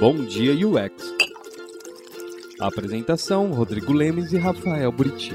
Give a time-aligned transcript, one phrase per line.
[0.00, 1.14] Bom Dia UX.
[2.58, 5.34] Apresentação: Rodrigo Lemes e Rafael Buriti.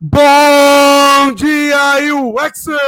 [0.00, 2.78] Bom dia, UXers!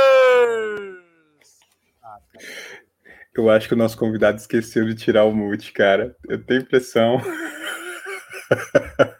[3.36, 6.16] Eu acho que o nosso convidado esqueceu de tirar o mute, cara.
[6.26, 7.20] Eu tenho impressão.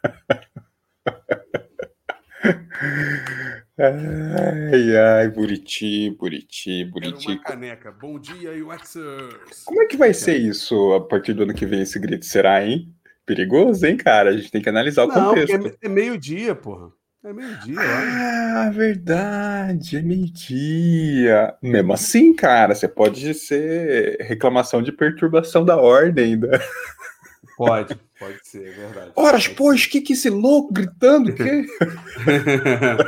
[3.92, 7.28] Ai, ai, Buriti, Buriti, Era Buriti.
[7.28, 7.90] uma caneca.
[7.92, 9.64] Bom dia, UXers!
[9.64, 12.24] Como é que vai ser isso a partir do ano que vem, esse grito?
[12.27, 12.92] Será, hein?
[13.24, 14.30] Perigoso, hein, cara?
[14.30, 15.78] A gente tem que analisar o Não, porque contexto.
[15.82, 16.91] é, é meio-dia, porra.
[17.24, 17.77] É meio-dia.
[17.80, 21.55] Ah, verdade, é meio-dia.
[21.60, 26.38] Mesmo assim, cara, você pode ser reclamação de perturbação da ordem.
[26.38, 26.48] Da...
[27.56, 29.12] Pode, pode ser, é verdade.
[29.16, 31.33] Horas, pois, que que esse louco gritando?
[31.34, 31.66] Que?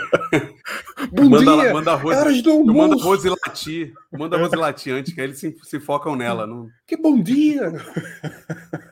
[1.13, 3.05] Bom manda, dia, manda a é Rose, horas do eu mando a almoço.
[3.05, 3.93] Rose latir.
[4.13, 6.47] Manda a Rose latir antes, que aí eles se, se focam nela.
[6.47, 6.69] Não...
[6.87, 7.73] Que bom dia.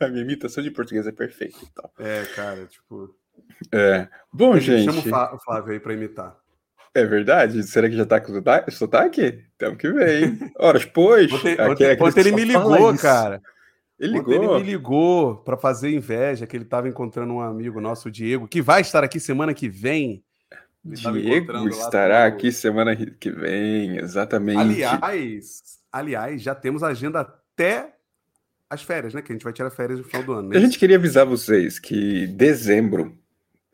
[0.01, 1.57] A minha imitação de português é perfeita.
[1.71, 1.91] Então.
[1.99, 3.15] É, cara, tipo.
[3.73, 4.09] É.
[4.33, 6.37] Bom, gente, Chama o Flá- o Flávio aí pra imitar.
[6.95, 7.63] é verdade?
[7.65, 8.71] Será que já tá com sotaque?
[8.71, 9.45] sotaque?
[9.59, 10.53] Temos que ver, hein?
[10.59, 11.31] Horas, pois.
[11.33, 13.07] Ontem, aqui- ontem- ontem que ele me ligou, isso.
[13.99, 14.61] Ele Ontem ele ligou?
[14.61, 18.61] me ligou para fazer inveja, que ele estava encontrando um amigo nosso, o Diego, que
[18.61, 20.23] vai estar aqui semana que vem.
[20.85, 22.35] Ele Diego lá estará tudo.
[22.35, 24.85] aqui semana que vem, exatamente.
[24.85, 27.95] Aliás, aliás, já temos a agenda até
[28.69, 29.23] as férias, né?
[29.23, 30.49] Que a gente vai tirar férias no final do ano.
[30.51, 30.57] né?
[30.57, 33.17] A gente queria avisar vocês que dezembro,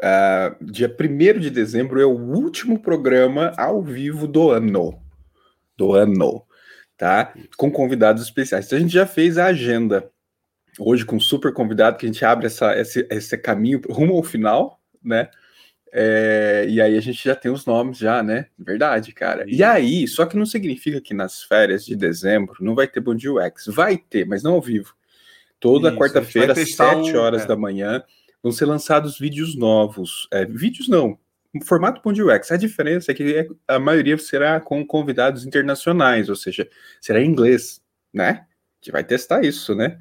[0.00, 5.02] ah, dia 1 de dezembro, é o último programa ao vivo do ano.
[5.76, 6.44] Do ano,
[7.02, 7.34] tá?
[7.56, 8.66] Com convidados especiais.
[8.66, 10.08] Então a gente já fez a agenda
[10.78, 14.22] hoje com um super convidado, que a gente abre essa, esse, esse caminho rumo ao
[14.22, 15.28] final, né?
[15.92, 18.46] É, e aí a gente já tem os nomes já, né?
[18.56, 19.44] Verdade, cara.
[19.48, 23.16] E aí, só que não significa que nas férias de dezembro não vai ter Bom
[23.16, 23.66] Dia UX.
[23.66, 24.94] Vai ter, mas não ao vivo.
[25.58, 27.46] Toda quarta-feira, às gente vai 7 testar um- horas é.
[27.48, 28.00] da manhã,
[28.40, 30.28] vão ser lançados vídeos novos.
[30.30, 31.18] É, vídeos não,
[31.60, 32.50] formato Bom Dia UX.
[32.50, 36.68] A diferença é que é- a maioria será com convidados internacionais, ou seja,
[37.00, 37.80] será em inglês,
[38.12, 38.46] né?
[38.46, 39.98] A gente vai testar isso, né?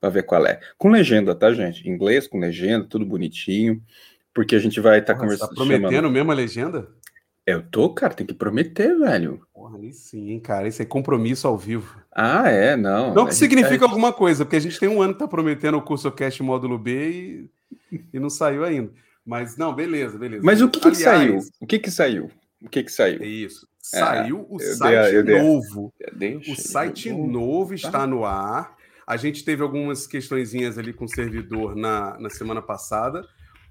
[0.00, 0.60] Pra ver qual é.
[0.78, 1.88] Com legenda, tá, gente?
[1.88, 3.82] Inglês, com legenda, tudo bonitinho.
[4.32, 5.54] Porque a gente vai estar você tá conversando.
[5.54, 6.88] prometendo chamando- mesmo a legenda?
[7.46, 9.40] Eu tô, cara, tem que prometer, velho.
[9.54, 10.66] Porra, aí sim, hein, cara.
[10.68, 11.96] Isso é compromisso ao vivo.
[12.12, 13.14] Ah, é, não.
[13.14, 15.78] Não que significa gente- alguma coisa, porque a gente tem um ano que tá prometendo
[15.78, 17.48] o curso Cast módulo B
[17.92, 18.90] e, e não saiu ainda.
[19.26, 20.42] Mas não, beleza, beleza.
[20.44, 21.38] Mas o que, que Aliás, saiu?
[21.60, 22.30] O que que saiu?
[22.62, 23.20] O que que saiu?
[23.20, 23.66] É isso.
[23.92, 25.92] É, Saiu o site novo.
[26.48, 27.74] O site novo tá.
[27.74, 28.76] está no ar.
[29.06, 33.24] A gente teve algumas questõezinhas ali com o servidor na, na semana passada.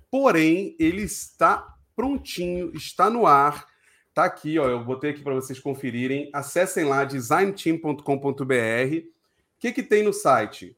[0.09, 3.65] Porém, ele está prontinho, está no ar.
[4.13, 4.69] Tá aqui, ó.
[4.69, 6.29] Eu botei aqui para vocês conferirem.
[6.33, 8.01] Acessem lá designteam.com.br.
[8.01, 10.77] O que, que tem no site?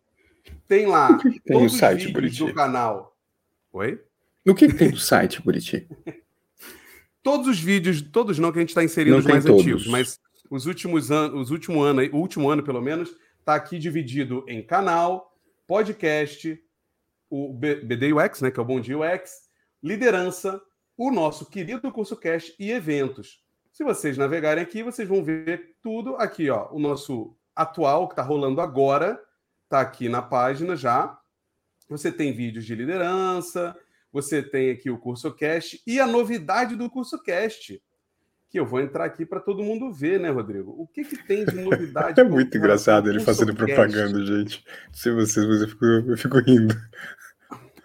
[0.67, 2.45] Tem lá que tem todos os site, vídeos Buriti?
[2.45, 3.15] do canal.
[3.73, 4.01] Oi?
[4.47, 5.88] O que, que tem no site, Buriti?
[7.22, 9.62] todos os vídeos, todos não, que a gente está inserindo os mais todos.
[9.62, 10.19] antigos, mas
[10.50, 14.62] os últimos anos, os último ano, o último ano pelo menos, está aqui dividido em
[14.66, 15.36] canal,
[15.68, 16.57] podcast,
[17.30, 19.50] o B- BD UX, né, que é o Bom Dia UX,
[19.84, 20.62] liderança,
[20.96, 23.41] o nosso querido curso cast e eventos.
[23.74, 28.24] Se vocês navegarem aqui, vocês vão ver tudo aqui, ó, o nosso atual que está
[28.24, 29.22] rolando agora,
[29.66, 31.19] está aqui na página já.
[31.90, 33.78] Você tem vídeos de liderança,
[34.17, 37.79] você tem aqui o curso cast e a novidade do curso cast,
[38.50, 40.72] que eu vou entrar aqui para todo mundo ver, né, Rodrigo?
[40.72, 42.17] O que, que tem de novidade?
[42.19, 43.75] É muito com engraçado ele fazendo cast?
[43.75, 44.66] propaganda, gente.
[44.88, 46.75] Não sei vocês, mas eu fico, eu fico rindo.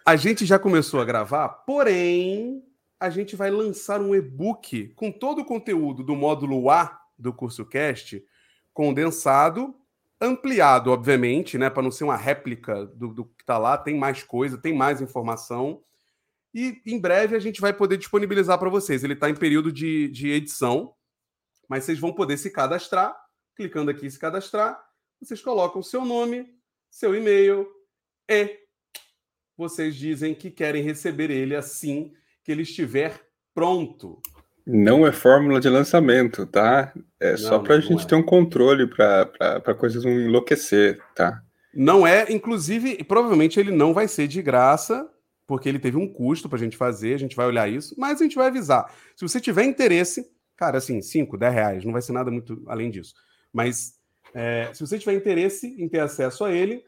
[0.06, 2.64] A gente já começou a gravar, porém,
[2.98, 7.66] a gente vai lançar um e-book com todo o conteúdo do módulo A do curso
[7.66, 8.24] cast,
[8.72, 9.74] condensado,
[10.18, 14.22] ampliado, obviamente, né, para não ser uma réplica do, do que está lá, tem mais
[14.22, 15.82] coisa, tem mais informação.
[16.54, 19.02] E em breve a gente vai poder disponibilizar para vocês.
[19.02, 20.94] Ele está em período de, de edição,
[21.68, 23.16] mas vocês vão poder se cadastrar.
[23.56, 24.82] Clicando aqui em se cadastrar,
[25.20, 26.46] vocês colocam o seu nome,
[26.90, 27.68] seu e-mail
[28.28, 28.58] e
[29.56, 32.12] vocês dizem que querem receber ele assim
[32.42, 33.20] que ele estiver
[33.54, 34.20] pronto.
[34.66, 36.92] Não é fórmula de lançamento, tá?
[37.20, 38.06] É só Não, pra não, gente não é.
[38.06, 41.42] ter um controle pra coisas não enlouquecer, tá?
[41.74, 45.08] Não é, inclusive, provavelmente ele não vai ser de graça,
[45.46, 48.20] porque ele teve um custo para a gente fazer, a gente vai olhar isso, mas
[48.20, 48.92] a gente vai avisar.
[49.16, 52.90] Se você tiver interesse, cara, assim, 5, 10 reais, não vai ser nada muito além
[52.90, 53.14] disso.
[53.52, 53.94] Mas
[54.34, 56.84] é, se você tiver interesse em ter acesso a ele,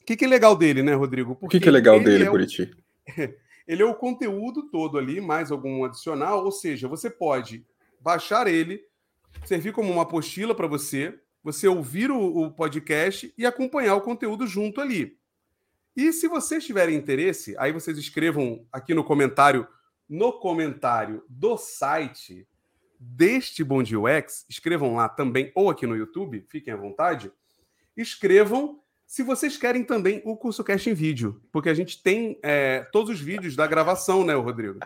[0.00, 1.38] o que, que é legal dele, né, Rodrigo?
[1.40, 2.70] O que, que é legal ele dele, é Buriti?
[3.66, 7.64] ele é o conteúdo todo ali, mais algum adicional, ou seja, você pode
[8.00, 8.82] baixar ele,
[9.44, 14.46] servir como uma apostila para você, você ouvir o, o podcast e acompanhar o conteúdo
[14.46, 15.16] junto ali.
[15.96, 19.66] E se vocês tiverem interesse, aí vocês escrevam aqui no comentário,
[20.08, 22.46] no comentário do site
[22.98, 27.30] deste Bom Dia UX, escrevam lá também, ou aqui no YouTube, fiquem à vontade,
[27.96, 32.80] escrevam se vocês querem também o curso Cast em vídeo, porque a gente tem é,
[32.90, 34.80] todos os vídeos da gravação, né, Rodrigo?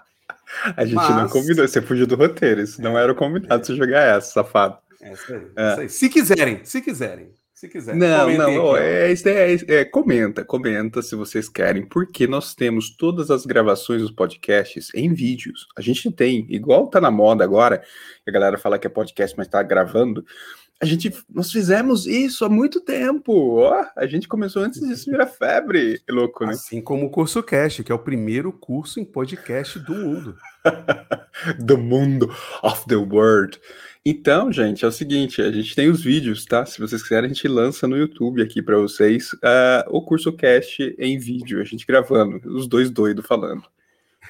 [0.77, 1.17] A gente Mas...
[1.17, 3.65] não combinou, você fugiu do roteiro, isso não era o combinado é.
[3.65, 4.79] você jogar essa, safado.
[5.01, 5.73] É isso aí, é.
[5.73, 5.89] isso aí.
[5.89, 7.33] Se quiserem, se quiserem.
[7.59, 7.97] Se quiser.
[7.97, 13.45] Não, não, é, é, é, comenta, comenta se vocês querem, porque nós temos todas as
[13.45, 15.67] gravações dos podcasts em vídeos.
[15.77, 17.83] A gente tem, igual tá na moda agora,
[18.25, 20.25] a galera fala que é podcast, mas tá gravando.
[20.81, 23.33] A gente, nós fizemos isso há muito tempo.
[23.33, 26.01] Oh, a gente começou antes disso virar febre.
[26.07, 26.53] É louco, né?
[26.53, 30.37] Assim como o curso Cast, que é o primeiro curso em podcast do mundo.
[31.59, 32.33] do mundo
[32.63, 33.61] of the world.
[34.07, 36.65] Então, gente, é o seguinte, a gente tem os vídeos, tá?
[36.65, 40.95] Se vocês quiserem, a gente lança no YouTube aqui para vocês uh, o curso cast
[40.97, 43.65] em vídeo, a gente gravando, os dois doidos falando.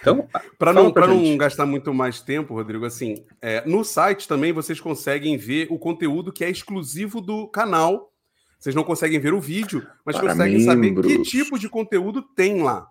[0.01, 0.29] Então,
[0.59, 5.37] para não, não gastar muito mais tempo, Rodrigo, assim, é, no site também vocês conseguem
[5.37, 8.13] ver o conteúdo que é exclusivo do canal.
[8.59, 11.07] Vocês não conseguem ver o vídeo, mas para conseguem membros.
[11.07, 12.87] saber que tipo de conteúdo tem lá.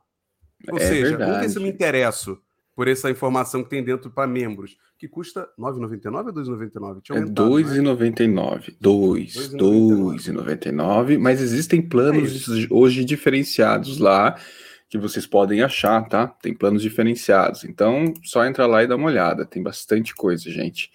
[0.69, 1.51] Ou é seja, verdade.
[1.51, 2.39] que eu me interesso
[2.75, 4.77] por essa informação que tem dentro para membros?
[4.97, 7.01] que custa R$ 9,99 ou R$ 2,99?
[7.11, 8.75] É R$ 2,99.
[8.81, 11.19] 2, 2,99.
[11.19, 14.35] Mas existem planos é hoje diferenciados lá
[14.89, 16.27] que vocês podem achar, tá?
[16.27, 17.63] Tem planos diferenciados.
[17.63, 19.45] Então, só entra lá e dá uma olhada.
[19.45, 20.91] Tem bastante coisa, gente.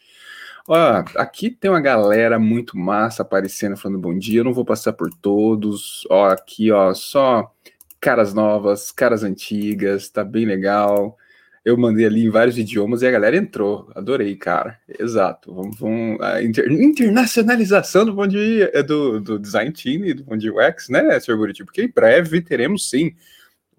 [0.68, 4.40] Ó, aqui tem uma galera muito massa aparecendo falando bom dia.
[4.40, 6.06] Eu não vou passar por todos.
[6.10, 7.52] Ó, aqui, ó, só
[8.00, 11.16] caras novas, caras antigas, tá bem legal
[11.64, 13.88] eu mandei ali em vários idiomas e a galera entrou.
[13.94, 14.78] Adorei, cara.
[14.98, 15.54] Exato.
[15.54, 20.24] Vamos, vamos a inter, internacionalização do Bom Dia, é do, do Design Team e do
[20.24, 21.36] Bom Dia UX, né, Sr.
[21.36, 21.64] Buriti?
[21.64, 23.14] Porque em breve teremos sim.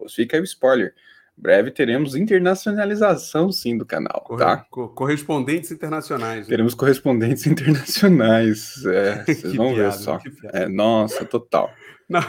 [0.09, 0.93] Fica aí o spoiler.
[1.35, 4.57] Breve teremos internacionalização sim do canal, Corre, tá?
[4.69, 6.41] Correspondentes internacionais.
[6.41, 6.49] Né?
[6.49, 8.85] Teremos correspondentes internacionais.
[8.85, 10.19] É, vocês vão piada, ver só.
[10.53, 11.71] É, nossa, total.
[12.07, 12.21] Não,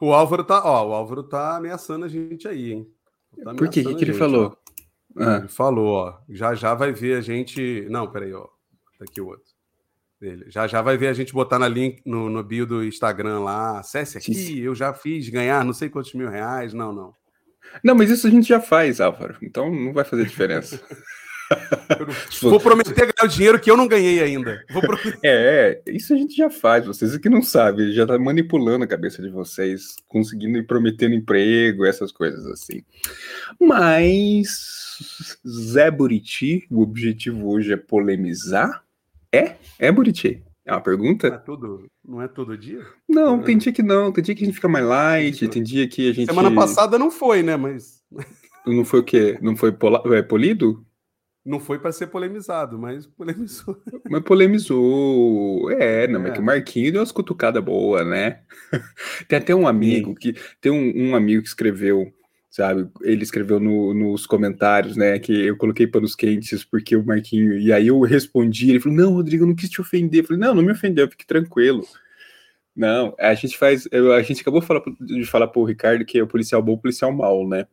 [0.00, 2.88] o Álvaro tá, ó, o Álvaro tá ameaçando a gente aí, hein?
[3.42, 3.80] Tá Por quê?
[3.80, 4.56] O que, que ele falou?
[5.16, 5.38] Ah.
[5.38, 7.86] Ele falou, ó, já já vai ver a gente.
[7.90, 8.46] Não, peraí, ó.
[8.98, 9.52] Tá aqui o outro.
[10.20, 10.44] Dele.
[10.48, 13.80] Já já vai ver a gente botar na link no, no bio do Instagram lá.
[13.80, 16.72] Acesse aqui, eu já fiz ganhar não sei quantos mil reais.
[16.72, 17.12] Não, não.
[17.82, 19.36] Não, mas isso a gente já faz, Álvaro.
[19.42, 20.80] Então não vai fazer diferença.
[22.40, 24.64] Vou prometer ganhar o dinheiro que eu não ganhei ainda.
[25.24, 26.86] É, isso a gente já faz.
[26.86, 31.84] Vocês que não sabem, já tá manipulando a cabeça de vocês, conseguindo e prometendo emprego,
[31.84, 32.82] essas coisas assim.
[33.60, 38.84] Mas Zé Buriti, o objetivo hoje é polemizar?
[39.32, 39.56] É?
[39.78, 40.42] É, Buriti?
[40.64, 41.28] É uma pergunta?
[41.28, 42.86] Não é todo, não é todo dia?
[43.08, 43.42] Não, é.
[43.42, 44.12] tem dia que não.
[44.12, 46.28] Tem dia que a gente fica mais light, tem dia que a gente.
[46.28, 47.56] Semana passada não foi, né?
[47.56, 48.02] Mas.
[48.64, 49.36] Não foi o quê?
[49.42, 50.00] Não foi pola...
[50.16, 50.86] é, polido?
[51.44, 53.76] Não foi para ser polemizado, mas polemizou.
[54.08, 55.68] Mas polemizou.
[55.72, 56.22] É, não, é.
[56.22, 58.42] mas que o Marquinhos deu umas cutucadas boas, né?
[59.26, 60.14] tem até um amigo Sim.
[60.14, 60.40] que.
[60.60, 62.12] Tem um, um amigo que escreveu
[62.52, 62.86] sabe?
[63.00, 67.72] Ele escreveu no, nos comentários, né, que eu coloquei panos quentes porque o Marquinho, e
[67.72, 70.20] aí eu respondi, ele falou, não, Rodrigo, eu não quis te ofender.
[70.20, 71.82] Eu falei, não, não me ofendeu, fique tranquilo.
[72.76, 74.82] Não, a gente faz, a gente acabou de falar,
[75.26, 77.66] falar pro Ricardo que é o policial bom, o policial mal, né?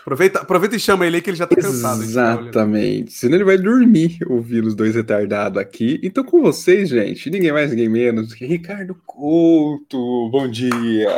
[0.00, 2.02] Aproveita, aproveita e chama ele aí que ele já tá cansado.
[2.02, 3.12] Exatamente.
[3.12, 6.00] Senão ele vai dormir ouvindo os dois retardados aqui.
[6.02, 10.30] Então, com vocês, gente, ninguém mais, ninguém menos que Ricardo Couto.
[10.30, 11.10] Bom dia.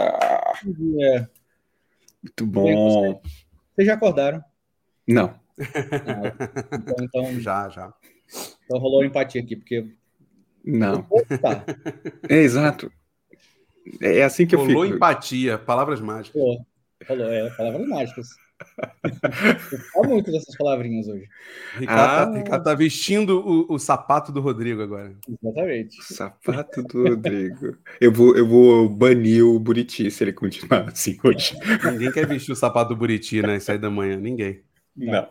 [0.64, 1.30] Bom dia.
[2.22, 3.22] Muito bom.
[3.74, 4.42] Vocês já acordaram?
[5.06, 5.34] Não.
[5.58, 7.92] Ah, então, então, já, já.
[8.64, 9.86] Então rolou empatia aqui, porque.
[10.64, 11.06] Não.
[11.10, 11.64] Opa.
[12.28, 12.92] É exato.
[14.00, 14.80] É assim que rolou eu fico.
[14.80, 16.40] Rolou empatia, palavras mágicas.
[16.40, 16.66] Rolou,
[17.08, 18.28] rolou é, palavras mágicas.
[19.92, 21.28] Fala muito dessas palavrinhas hoje.
[21.78, 22.42] Ricardo, tá, ah.
[22.42, 25.14] Ricardo tá vestindo o, o, sapato do Rodrigo agora.
[25.28, 26.02] Exatamente.
[26.02, 27.76] sapato do Rodrigo.
[28.00, 31.54] Eu vou, eu vou banir o Buriti se ele continuar assim hoje.
[31.92, 33.58] Ninguém quer vestir o sapato do Buriti, né?
[33.58, 34.16] Sair da manhã.
[34.16, 34.62] Ninguém.
[34.96, 35.28] Não.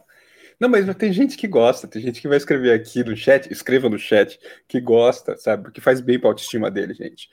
[0.60, 3.90] Não, mas tem gente que gosta, tem gente que vai escrever aqui no chat, escreva
[3.90, 4.38] no chat,
[4.68, 5.64] que gosta, sabe?
[5.64, 7.30] Porque faz bem para a autoestima dele, gente.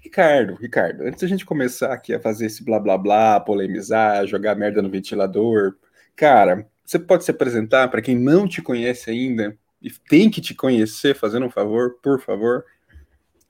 [0.00, 4.54] Ricardo, Ricardo, antes da gente começar aqui a fazer esse blá blá blá, polemizar, jogar
[4.54, 5.74] merda no ventilador,
[6.14, 10.54] cara, você pode se apresentar para quem não te conhece ainda e tem que te
[10.54, 12.64] conhecer, fazendo um favor, por favor?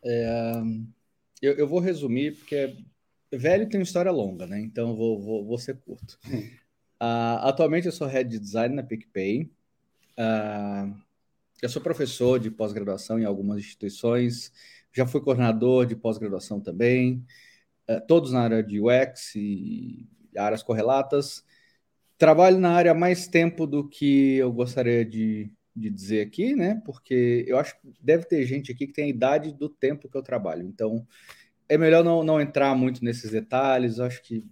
[0.03, 0.63] É,
[1.43, 2.77] eu, eu, vou resumir, porque
[3.31, 4.59] velho tem uma história longa, né?
[4.61, 6.19] Então eu vou, vou, vou ser curto.
[7.03, 9.51] Uh, atualmente eu sou head de design na PicPay.
[10.17, 10.97] Uh,
[11.61, 14.53] eu sou professor de pós-graduação em algumas instituições,
[14.93, 17.27] já fui coordenador de pós-graduação também,
[17.89, 21.45] é, todos na área de UX e áreas correlatas.
[22.19, 26.81] Trabalho na área mais tempo do que eu gostaria de, de dizer aqui, né?
[26.85, 30.17] Porque eu acho que deve ter gente aqui que tem a idade do tempo que
[30.17, 30.63] eu trabalho.
[30.67, 31.07] Então,
[31.69, 33.99] é melhor não, não entrar muito nesses detalhes.
[33.99, 34.45] Eu acho que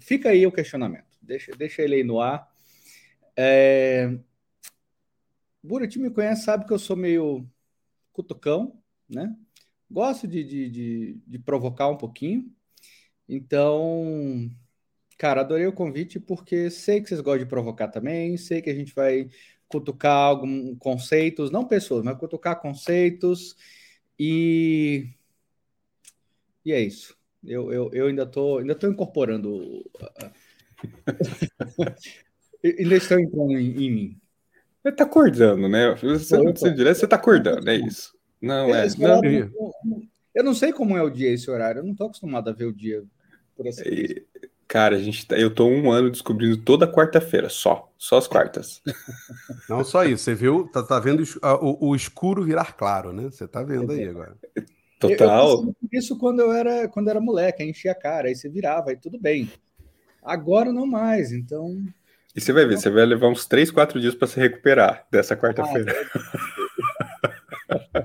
[0.00, 1.13] fica aí o questionamento.
[1.24, 2.48] Deixa, deixa ele aí no ar.
[3.36, 4.16] É...
[5.62, 7.48] Buriti me conhece, sabe que eu sou meio
[8.12, 9.34] cutucão, né?
[9.90, 12.50] Gosto de, de, de, de provocar um pouquinho.
[13.28, 14.50] Então,
[15.18, 18.74] cara, adorei o convite porque sei que vocês gostam de provocar também, sei que a
[18.74, 19.28] gente vai
[19.68, 23.56] cutucar alguns conceitos, não pessoas, mas cutucar conceitos
[24.18, 25.08] e
[26.64, 27.16] e é isso.
[27.42, 29.84] Eu, eu, eu ainda tô ainda tô incorporando
[32.64, 34.20] ainda estou entrando em, em mim.
[34.82, 35.94] Você tá acordando, né?
[35.94, 38.14] Você precisa direto, você tá acordando, é isso.
[38.40, 38.86] Não, é.
[38.98, 39.22] Não,
[40.34, 42.66] eu não sei como é o dia esse horário, eu não tô acostumado a ver
[42.66, 43.02] o dia
[43.56, 43.82] por assim.
[43.86, 44.26] E,
[44.66, 47.90] cara, a gente tá, eu tô um ano descobrindo toda quarta-feira, só.
[47.96, 48.82] Só as quartas.
[49.70, 51.22] Não só isso, você viu, tá, tá vendo
[51.62, 53.24] o, o, escuro virar claro, né?
[53.24, 54.36] Você tá vendo aí agora.
[54.98, 55.62] Total.
[55.62, 58.36] Eu, eu isso quando eu era quando eu era moleque, aí enchia a cara, aí
[58.36, 59.48] você virava, aí tudo bem.
[60.24, 61.84] Agora não mais, então.
[62.34, 65.36] E você vai ver, você vai levar uns 3, 4 dias para se recuperar dessa
[65.36, 65.94] quarta-feira.
[67.70, 68.00] Ah,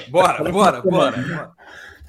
[0.08, 1.52] bora, bora, bora, bora.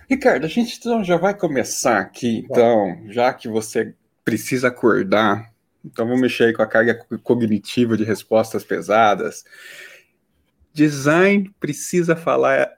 [0.07, 5.51] Ricardo, a gente então já vai começar aqui, então, já que você precisa acordar,
[5.83, 9.43] então vamos mexer aí com a carga cognitiva de respostas pesadas.
[10.71, 12.71] Design precisa falar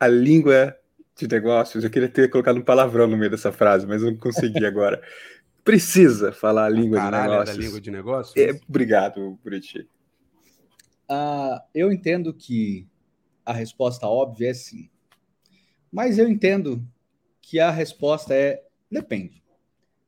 [0.00, 0.74] a língua
[1.16, 1.84] de negócios.
[1.84, 5.02] Eu queria ter colocado um palavrão no meio dessa frase, mas não consegui agora
[5.64, 7.56] precisa falar a língua Caralho, de negócios.
[7.56, 8.36] da língua de negócios?
[8.36, 9.88] É, obrigado, Buriti.
[11.10, 12.88] Uh, eu entendo que
[13.44, 14.88] a resposta óbvia é sim.
[15.90, 16.86] Mas eu entendo
[17.40, 19.42] que a resposta é depende.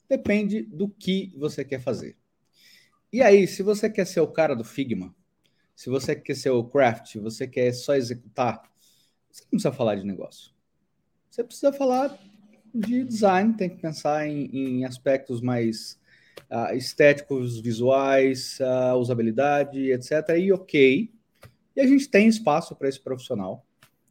[0.08, 2.16] Depende do que você quer fazer.
[3.12, 5.14] E aí, se você quer ser o cara do Figma,
[5.74, 8.62] se você quer ser o craft, você quer só executar,
[9.30, 10.52] você não precisa falar de negócio.
[11.30, 12.16] Você precisa falar
[12.74, 15.98] de design, tem que pensar em, em aspectos mais
[16.50, 20.30] uh, estéticos, visuais, uh, usabilidade, etc.
[20.38, 21.10] E ok.
[21.76, 23.64] E a gente tem espaço para esse profissional.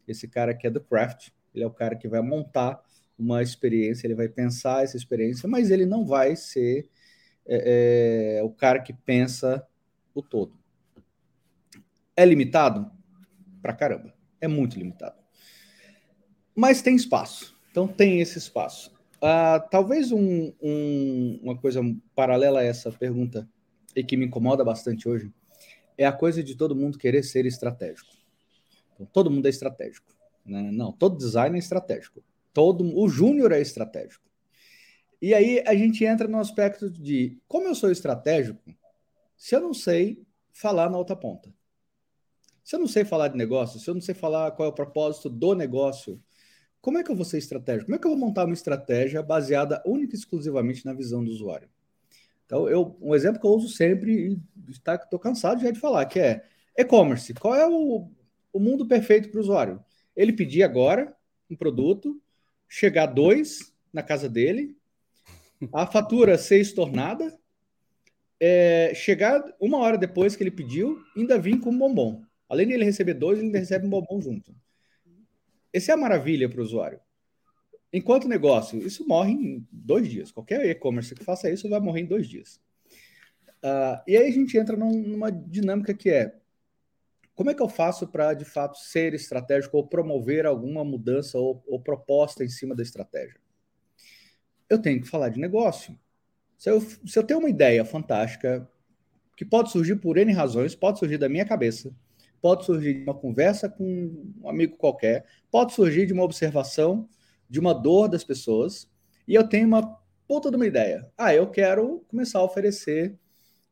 [0.07, 2.81] Esse cara que é do craft, ele é o cara que vai montar
[3.17, 6.89] uma experiência, ele vai pensar essa experiência, mas ele não vai ser
[7.45, 9.65] é, é, o cara que pensa
[10.13, 10.57] o todo.
[12.15, 12.91] É limitado?
[13.61, 14.13] Pra caramba.
[14.41, 15.21] É muito limitado.
[16.55, 17.52] Mas tem espaço.
[17.73, 18.91] Então tem esse espaço.
[19.15, 21.81] Uh, talvez um, um, uma coisa
[22.13, 23.49] paralela a essa pergunta
[23.95, 25.33] e que me incomoda bastante hoje
[25.97, 28.11] é a coisa de todo mundo querer ser estratégico.
[28.93, 30.15] Então, todo mundo é estratégico.
[30.45, 30.69] Né?
[30.71, 32.23] Não, todo design é estratégico.
[32.53, 34.23] Todo o júnior é estratégico.
[35.19, 38.61] E aí a gente entra no aspecto de como eu sou estratégico,
[39.35, 41.51] se eu não sei falar na outra ponta.
[42.63, 44.75] Se eu não sei falar de negócio, se eu não sei falar qual é o
[44.75, 46.21] propósito do negócio,
[46.83, 47.85] como é que eu vou ser estratégico?
[47.85, 51.31] Como é que eu vou montar uma estratégia baseada única e exclusivamente na visão do
[51.31, 51.69] usuário?
[52.45, 56.19] Então, eu, um exemplo que eu uso sempre, e estou cansado já de falar, que
[56.19, 56.43] é
[56.77, 57.33] e-commerce.
[57.35, 58.09] Qual é o,
[58.51, 59.81] o mundo perfeito para o usuário?
[60.13, 61.15] Ele pedir agora
[61.49, 62.21] um produto,
[62.67, 64.75] chegar dois na casa dele,
[65.73, 67.33] a fatura ser estornada,
[68.41, 72.23] é, chegar uma hora depois que ele pediu, ainda vir com um bombom.
[72.49, 74.53] Além de ele receber dois, ele ainda recebe um bombom junto.
[75.73, 76.99] Essa é a maravilha para o usuário.
[77.91, 80.31] Enquanto negócio, isso morre em dois dias.
[80.31, 82.61] Qualquer e-commerce que faça isso vai morrer em dois dias.
[83.63, 86.35] Uh, e aí a gente entra num, numa dinâmica que é
[87.35, 91.63] como é que eu faço para, de fato, ser estratégico ou promover alguma mudança ou,
[91.67, 93.39] ou, proposta em cima da estratégia?
[94.69, 95.97] Eu tenho que falar de negócio.
[96.57, 98.69] Se eu, se eu tenho uma ideia fantástica,
[99.35, 101.91] que pode surgir por N razões, pode surgir da minha cabeça,
[102.43, 107.07] pode surgir de uma conversa com um amigo qualquer, pode surgir de uma observação
[107.49, 108.85] de uma dor das pessoas,
[109.25, 109.97] e eu tenho uma
[110.27, 111.09] puta de uma ideia.
[111.17, 113.17] Ah, eu quero começar a oferecer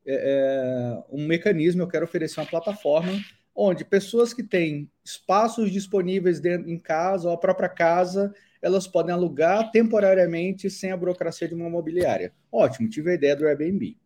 [0.06, 3.12] é, é um mecanismo, eu quero oferecer uma plataforma
[3.54, 9.14] onde pessoas que têm espaços disponíveis dentro, em casa ou a própria casa, elas podem
[9.14, 12.32] alugar temporariamente sem a burocracia de uma imobiliária.
[12.50, 13.98] Ótimo, tive a ideia do Airbnb.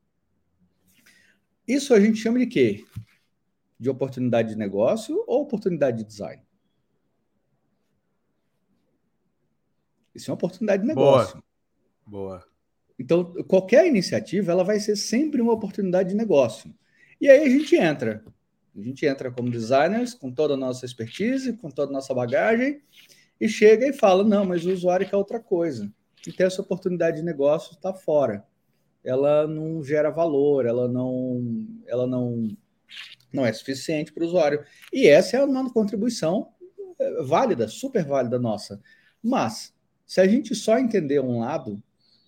[1.69, 2.85] Isso a gente chama de quê?
[3.79, 6.43] De oportunidade de negócio ou oportunidade de design?
[10.15, 11.43] Isso é uma oportunidade de negócio.
[12.07, 12.37] Boa.
[12.37, 12.45] Boa.
[12.99, 16.75] Então, qualquer iniciativa ela vai ser sempre uma oportunidade de negócio.
[17.21, 18.25] E aí a gente entra
[18.77, 22.83] A gente entra como designers, com toda a nossa expertise, com toda a nossa bagagem,
[23.41, 25.91] e chega e fala: não, mas o usuário quer outra coisa.
[26.27, 28.45] E tem essa oportunidade de negócio está fora.
[29.03, 32.49] Ela não gera valor, ela não, ela não,
[33.37, 34.65] não é suficiente para o usuário.
[34.93, 36.49] E essa é uma contribuição
[36.99, 38.81] é, válida, super válida nossa.
[39.23, 39.75] Mas,
[40.07, 41.83] se a gente só entender um lado,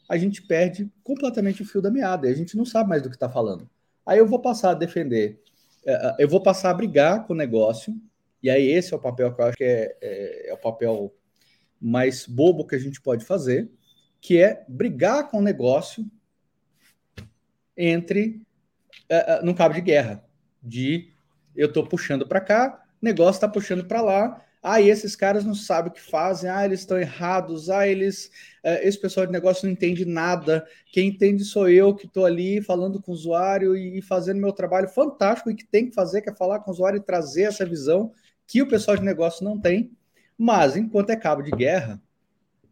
[0.08, 3.08] a gente perde completamente o fio da meada e a gente não sabe mais do
[3.08, 3.68] que está falando.
[4.06, 5.42] Aí eu vou passar a defender,
[5.84, 7.94] é, é, eu vou passar a brigar com o negócio,
[8.42, 11.14] e aí esse é o papel que eu acho que é, é, é o papel
[11.80, 13.70] mais bobo que a gente pode fazer,
[14.20, 16.04] que é brigar com o negócio
[17.76, 18.42] entre
[19.10, 20.24] uh, uh, num cabo de guerra,
[20.68, 21.10] de
[21.56, 25.54] eu estou puxando para cá, negócio está puxando para lá, ah, e esses caras não
[25.54, 28.26] sabem o que fazem, ah, eles estão errados, ah, eles.
[28.64, 30.66] Uh, esse pessoal de negócio não entende nada.
[30.92, 34.52] Quem entende sou eu que estou ali falando com o usuário e, e fazendo meu
[34.52, 37.42] trabalho fantástico e que tem que fazer, que é falar com o usuário e trazer
[37.42, 38.12] essa visão
[38.46, 39.92] que o pessoal de negócio não tem.
[40.36, 42.00] Mas enquanto é cabo de guerra,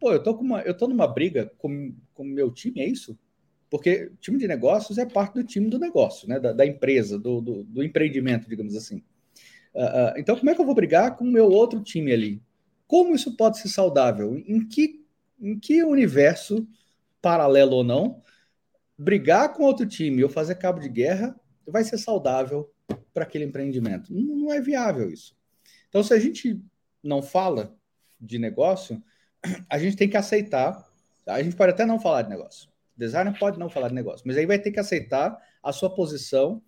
[0.00, 3.16] pô, eu tô com uma, eu tô numa briga com o meu time, é isso?
[3.70, 6.38] Porque time de negócios é parte do time do negócio, né?
[6.38, 9.02] Da, da empresa, do, do, do empreendimento, digamos assim.
[9.74, 12.42] Uh, então, como é que eu vou brigar com o meu outro time ali?
[12.86, 14.36] Como isso pode ser saudável?
[14.46, 15.04] Em que,
[15.40, 16.66] em que universo,
[17.20, 18.22] paralelo ou não,
[18.96, 22.72] brigar com outro time ou fazer cabo de guerra vai ser saudável
[23.12, 24.14] para aquele empreendimento?
[24.14, 25.36] Não, não é viável isso.
[25.88, 26.60] Então, se a gente
[27.02, 27.76] não fala
[28.20, 29.02] de negócio,
[29.68, 30.86] a gente tem que aceitar.
[31.26, 32.68] A gente pode até não falar de negócio.
[32.96, 36.62] Designer pode não falar de negócio, mas aí vai ter que aceitar a sua posição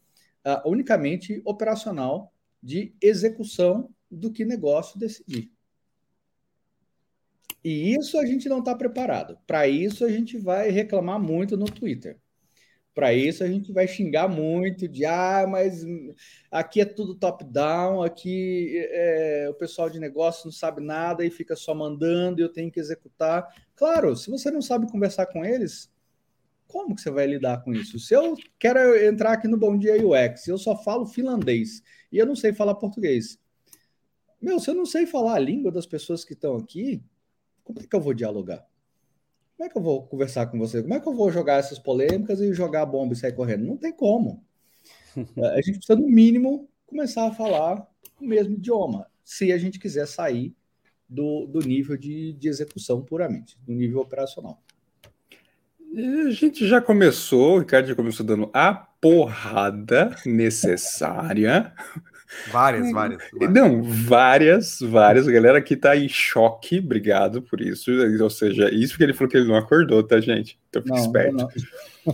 [0.47, 2.33] uh, unicamente operacional
[2.63, 5.51] de execução do que negócio decidir.
[7.65, 9.39] E isso a gente não está preparado.
[9.47, 12.19] Para isso a gente vai reclamar muito no Twitter.
[12.95, 15.85] Para isso a gente vai xingar muito de ah, mas
[16.51, 21.55] aqui é tudo top-down, aqui é, o pessoal de negócio não sabe nada e fica
[21.55, 23.47] só mandando, e eu tenho que executar.
[23.77, 25.89] Claro, se você não sabe conversar com eles,
[26.69, 27.99] como que você vai lidar com isso?
[27.99, 32.27] Se eu quero entrar aqui no Bom Dia UX, eu só falo finlandês e eu
[32.27, 33.39] não sei falar português.
[34.41, 37.03] Meu, se eu não sei falar a língua das pessoas que estão aqui,
[37.65, 38.65] como é que eu vou dialogar?
[39.57, 40.83] Como é que eu vou conversar com você?
[40.83, 43.67] Como é que eu vou jogar essas polêmicas e jogar a bomba e sair correndo?
[43.67, 44.45] Não tem como.
[45.53, 47.85] a gente precisa, no mínimo, começar a falar
[48.21, 50.55] o mesmo idioma, se a gente quiser sair
[51.09, 54.63] do, do nível de, de execução puramente, do nível operacional.
[55.97, 61.73] A gente já começou, o Ricardo já começou dando a porrada necessária.
[62.53, 63.55] Várias, várias, várias.
[63.55, 65.27] Não, várias, várias.
[65.27, 67.91] A galera aqui tá em choque, obrigado por isso.
[68.23, 70.59] Ou seja, isso que ele falou que ele não acordou, tá, gente?
[70.69, 71.37] Então fica não, esperto.
[71.37, 71.49] Não.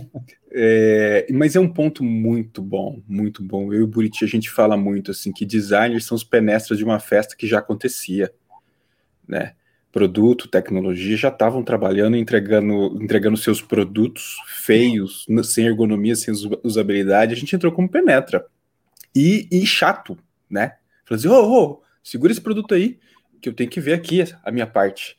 [0.57, 3.73] É, mas é um ponto muito bom, muito bom.
[3.73, 6.85] Eu e o Buriti, a gente fala muito assim que designers são os penestras de
[6.85, 8.33] uma festa que já acontecia,
[9.27, 9.53] né?
[9.95, 17.33] Produto, tecnologia, já estavam trabalhando, entregando, entregando seus produtos feios, sem ergonomia, sem usabilidade.
[17.33, 18.45] A gente entrou como penetra.
[19.15, 20.17] E, e chato,
[20.49, 20.75] né?
[21.05, 22.99] Falei assim: ô, oh, oh, segura esse produto aí,
[23.41, 25.15] que eu tenho que ver aqui a minha parte.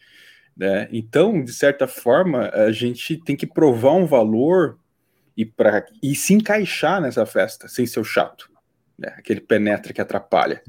[0.55, 0.89] Né?
[0.93, 4.79] Então, de certa forma, a gente tem que provar um valor
[5.35, 8.51] e, pra, e se encaixar nessa festa, sem ser o chato,
[8.99, 9.15] né?
[9.17, 10.63] aquele penetra que atrapalha.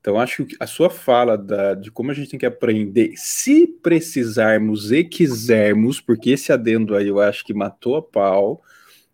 [0.00, 3.66] Então, acho que a sua fala da, de como a gente tem que aprender, se
[3.66, 8.62] precisarmos e quisermos, porque esse adendo aí eu acho que matou a pau,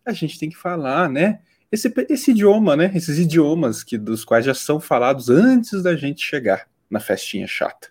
[0.05, 1.39] a gente tem que falar, né?
[1.69, 2.89] Esse, esse idioma, né?
[2.95, 7.89] Esses idiomas que dos quais já são falados antes da gente chegar na festinha chata,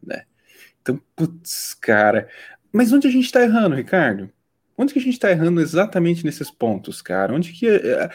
[0.00, 0.22] né?
[0.80, 2.28] Então, putz, cara.
[2.72, 4.30] Mas onde a gente tá errando, Ricardo?
[4.76, 7.34] Onde que a gente tá errando exatamente nesses pontos, cara?
[7.34, 7.66] Onde que.
[7.68, 8.08] É,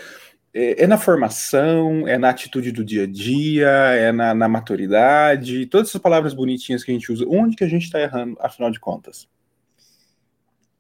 [0.54, 5.66] é, é, na formação, é na atitude do dia a dia, é na, na, maturidade,
[5.66, 7.26] todas essas palavras bonitinhas que a gente usa.
[7.28, 9.28] Onde que a gente está errando, afinal de contas?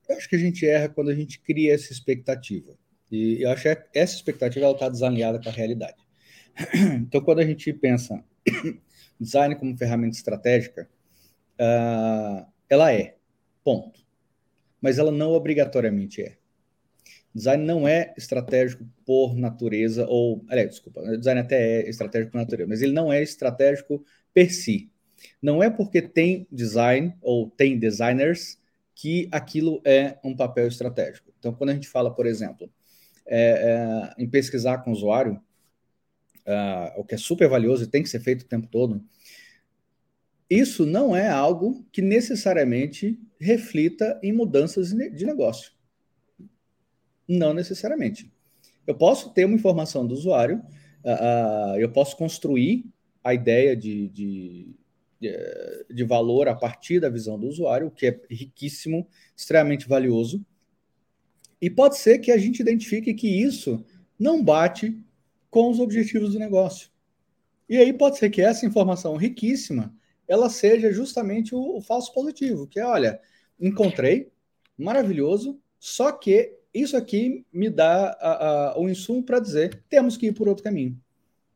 [0.07, 2.77] Eu acho que a gente erra quando a gente cria essa expectativa.
[3.12, 5.97] E eu acho que essa expectativa está desalinhada com a realidade.
[7.01, 8.23] Então, quando a gente pensa
[9.19, 10.88] design como ferramenta estratégica,
[11.59, 13.15] uh, ela é,
[13.63, 13.99] ponto.
[14.79, 16.38] Mas ela não obrigatoriamente é.
[17.34, 22.69] Design não é estratégico por natureza, ou, aliás, desculpa, design até é estratégico por natureza,
[22.69, 24.91] mas ele não é estratégico per si.
[25.41, 28.60] Não é porque tem design ou tem designers
[28.93, 31.34] que aquilo é um papel estratégico.
[31.39, 32.69] Então, quando a gente fala, por exemplo,
[33.26, 35.41] é, é, em pesquisar com o usuário,
[36.46, 39.04] uh, o que é super valioso e tem que ser feito o tempo todo,
[40.50, 45.72] isso não é algo que necessariamente reflita em mudanças de negócio.
[47.27, 48.31] Não necessariamente.
[48.86, 50.62] Eu posso ter uma informação do usuário
[51.03, 52.86] uh, eu posso construir
[53.23, 54.75] a ideia de, de,
[55.89, 60.45] de, valor a partir da visão do usuário, o que é riquíssimo, extremamente valioso.
[61.62, 63.86] E pode ser que a gente identifique que isso
[64.19, 64.97] não bate
[65.49, 66.89] com os objetivos do negócio.
[67.69, 69.95] E aí pode ser que essa informação riquíssima
[70.27, 73.19] ela seja justamente o, o falso positivo, que é, olha,
[73.59, 74.31] encontrei,
[74.77, 80.27] maravilhoso, só que isso aqui me dá a, a, o insumo para dizer temos que
[80.27, 80.99] ir por outro caminho.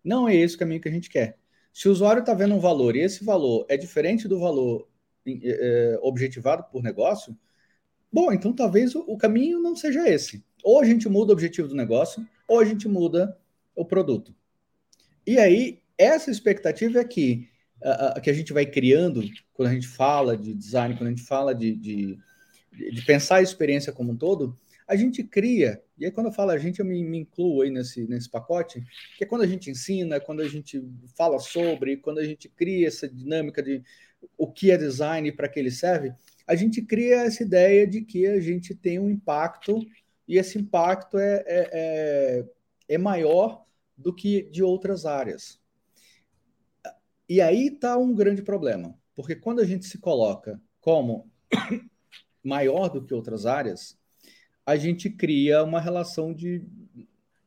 [0.03, 1.37] Não é esse o caminho que a gente quer.
[1.73, 4.87] Se o usuário está vendo um valor e esse valor é diferente do valor
[5.27, 7.37] é, objetivado por negócio,
[8.11, 10.43] bom, então talvez o, o caminho não seja esse.
[10.63, 13.37] Ou a gente muda o objetivo do negócio, ou a gente muda
[13.75, 14.33] o produto.
[15.25, 17.49] E aí, essa expectativa é que,
[17.81, 19.21] uh, que a gente vai criando
[19.53, 22.17] quando a gente fala de design, quando a gente fala de, de,
[22.71, 26.51] de pensar a experiência como um todo, a gente cria, e aí quando eu falo
[26.51, 28.81] a gente, eu me, me, incluo aí nesse, nesse pacote,
[29.17, 30.81] que é quando a gente ensina, quando a gente
[31.17, 33.83] fala sobre, quando a gente cria essa dinâmica de
[34.37, 36.13] o que é design e para que ele serve,
[36.47, 39.85] a gente cria essa ideia de que a gente tem um impacto
[40.25, 42.45] e esse impacto é, é, é,
[42.87, 43.65] é maior
[43.97, 45.59] do que de outras áreas.
[47.27, 51.29] E aí está um grande problema, porque quando a gente se coloca como
[52.41, 53.96] maior do que outras áreas,
[54.67, 56.61] a gente cria uma relação de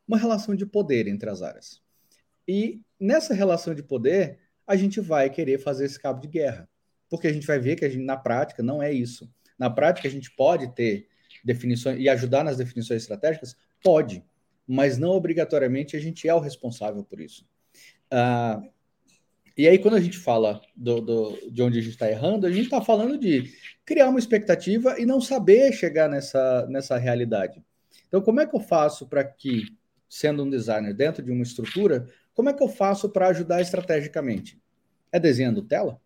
[0.09, 1.83] uma relação de poder entre as áreas.
[2.49, 6.69] E nessa relação de poder, a gente vai querer fazer esse cabo de guerra,
[7.11, 9.31] porque a gente vai ver que a gente, na prática não é isso.
[9.59, 11.09] Na prática, a gente pode ter
[11.45, 13.55] definições e ajudar nas definições estratégicas?
[13.85, 14.25] Pode,
[14.67, 17.47] mas não obrigatoriamente a gente é o responsável por isso.
[18.13, 18.69] Uh,
[19.61, 22.51] e aí, quando a gente fala do, do, de onde a gente está errando, a
[22.51, 23.53] gente está falando de
[23.85, 27.63] criar uma expectativa e não saber chegar nessa, nessa realidade.
[28.09, 29.65] Então, como é que eu faço para que,
[30.09, 34.59] sendo um designer dentro de uma estrutura, como é que eu faço para ajudar estrategicamente?
[35.13, 36.01] É desenhando tela?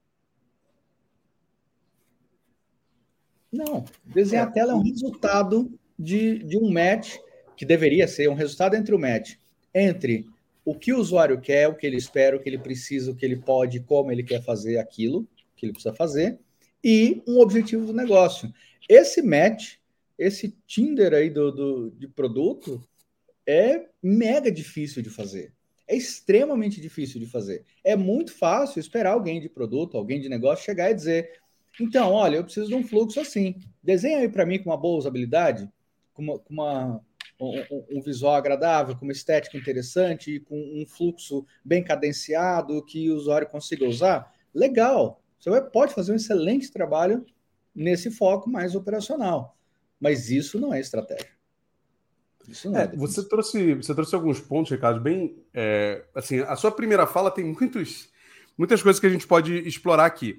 [3.53, 3.85] Não.
[4.05, 4.51] Desenhar é.
[4.51, 7.19] tela é um resultado de, de um match,
[7.57, 9.37] que deveria ser um resultado entre o match
[9.73, 10.27] entre
[10.65, 13.25] o que o usuário quer, o que ele espera, o que ele precisa, o que
[13.25, 16.39] ele pode, como ele quer fazer aquilo que ele precisa fazer,
[16.83, 18.53] e um objetivo do negócio.
[18.89, 19.77] Esse match,
[20.19, 22.83] esse Tinder aí do, do, de produto,
[23.47, 25.53] é mega difícil de fazer.
[25.87, 27.65] É extremamente difícil de fazer.
[27.83, 31.41] É muito fácil esperar alguém de produto, alguém de negócio chegar e dizer:
[31.81, 33.57] então, olha, eu preciso de um fluxo assim.
[33.83, 35.69] Desenha aí para mim com uma boa usabilidade,
[36.13, 37.01] com uma, com uma
[37.41, 43.17] um, um, visual agradável, com uma estética interessante, com um fluxo bem cadenciado que o
[43.17, 44.33] usuário consiga usar.
[44.55, 45.21] Legal.
[45.39, 47.25] Você vai, pode fazer um excelente trabalho
[47.75, 49.57] nesse foco mais operacional.
[50.01, 51.29] Mas isso não é estratégia.
[52.49, 56.41] Isso não é, é você trouxe você trouxe alguns pontos, Ricardo, bem é, assim.
[56.41, 58.11] A sua primeira fala tem muitos,
[58.57, 60.39] muitas coisas que a gente pode explorar aqui.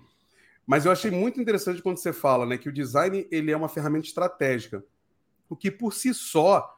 [0.66, 3.70] Mas eu achei muito interessante quando você fala, né, que o design ele é uma
[3.70, 4.84] ferramenta estratégica,
[5.48, 6.75] o que por si só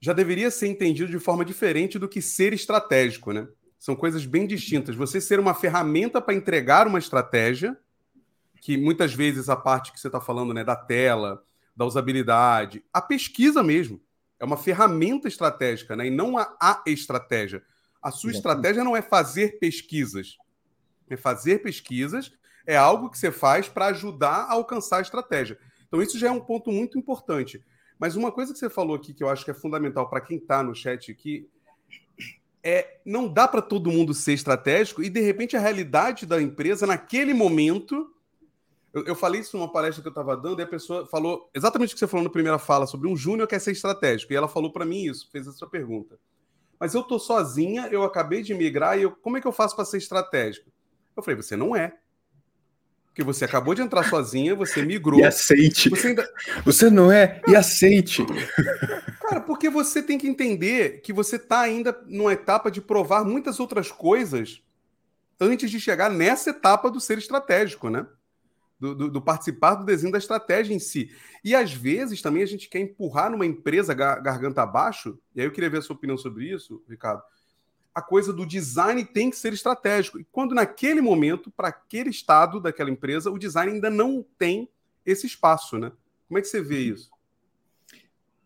[0.00, 3.46] já deveria ser entendido de forma diferente do que ser estratégico, né?
[3.78, 4.96] São coisas bem distintas.
[4.96, 7.76] Você ser uma ferramenta para entregar uma estratégia,
[8.60, 11.42] que muitas vezes a parte que você está falando, né, da tela,
[11.74, 14.00] da usabilidade, a pesquisa mesmo,
[14.38, 17.62] é uma ferramenta estratégica, né, e não a, a estratégia.
[18.02, 20.36] A sua estratégia não é fazer pesquisas,
[21.08, 22.32] é fazer pesquisas
[22.66, 25.58] é algo que você faz para ajudar a alcançar a estratégia.
[25.86, 27.64] Então, isso já é um ponto muito importante.
[28.00, 30.38] Mas uma coisa que você falou aqui que eu acho que é fundamental para quem
[30.38, 31.46] está no chat aqui
[32.64, 36.86] é não dá para todo mundo ser estratégico e de repente a realidade da empresa
[36.86, 38.10] naquele momento.
[38.92, 41.90] Eu, eu falei isso numa palestra que eu estava dando e a pessoa falou exatamente
[41.90, 44.36] o que você falou na primeira fala sobre um júnior que quer ser estratégico e
[44.36, 46.18] ela falou para mim isso, fez essa pergunta.
[46.78, 49.76] Mas eu tô sozinha, eu acabei de migrar e eu, como é que eu faço
[49.76, 50.70] para ser estratégico?
[51.14, 51.99] Eu falei, você não é.
[53.10, 55.20] Porque você acabou de entrar sozinha, você migrou.
[55.20, 55.90] E aceite.
[55.90, 56.28] Você, ainda...
[56.64, 58.24] você não é, e aceite.
[59.20, 63.60] Cara, porque você tem que entender que você está ainda numa etapa de provar muitas
[63.60, 64.62] outras coisas
[65.40, 68.06] antes de chegar nessa etapa do ser estratégico, né?
[68.78, 71.10] Do, do, do, participar do desenho da estratégia em si.
[71.44, 75.52] E às vezes também a gente quer empurrar numa empresa garganta abaixo, e aí eu
[75.52, 77.22] queria ver a sua opinião sobre isso, Ricardo
[77.94, 80.18] a coisa do design tem que ser estratégico.
[80.18, 84.68] E quando naquele momento, para aquele estado daquela empresa, o design ainda não tem
[85.04, 85.90] esse espaço, né?
[86.28, 87.10] Como é que você vê isso?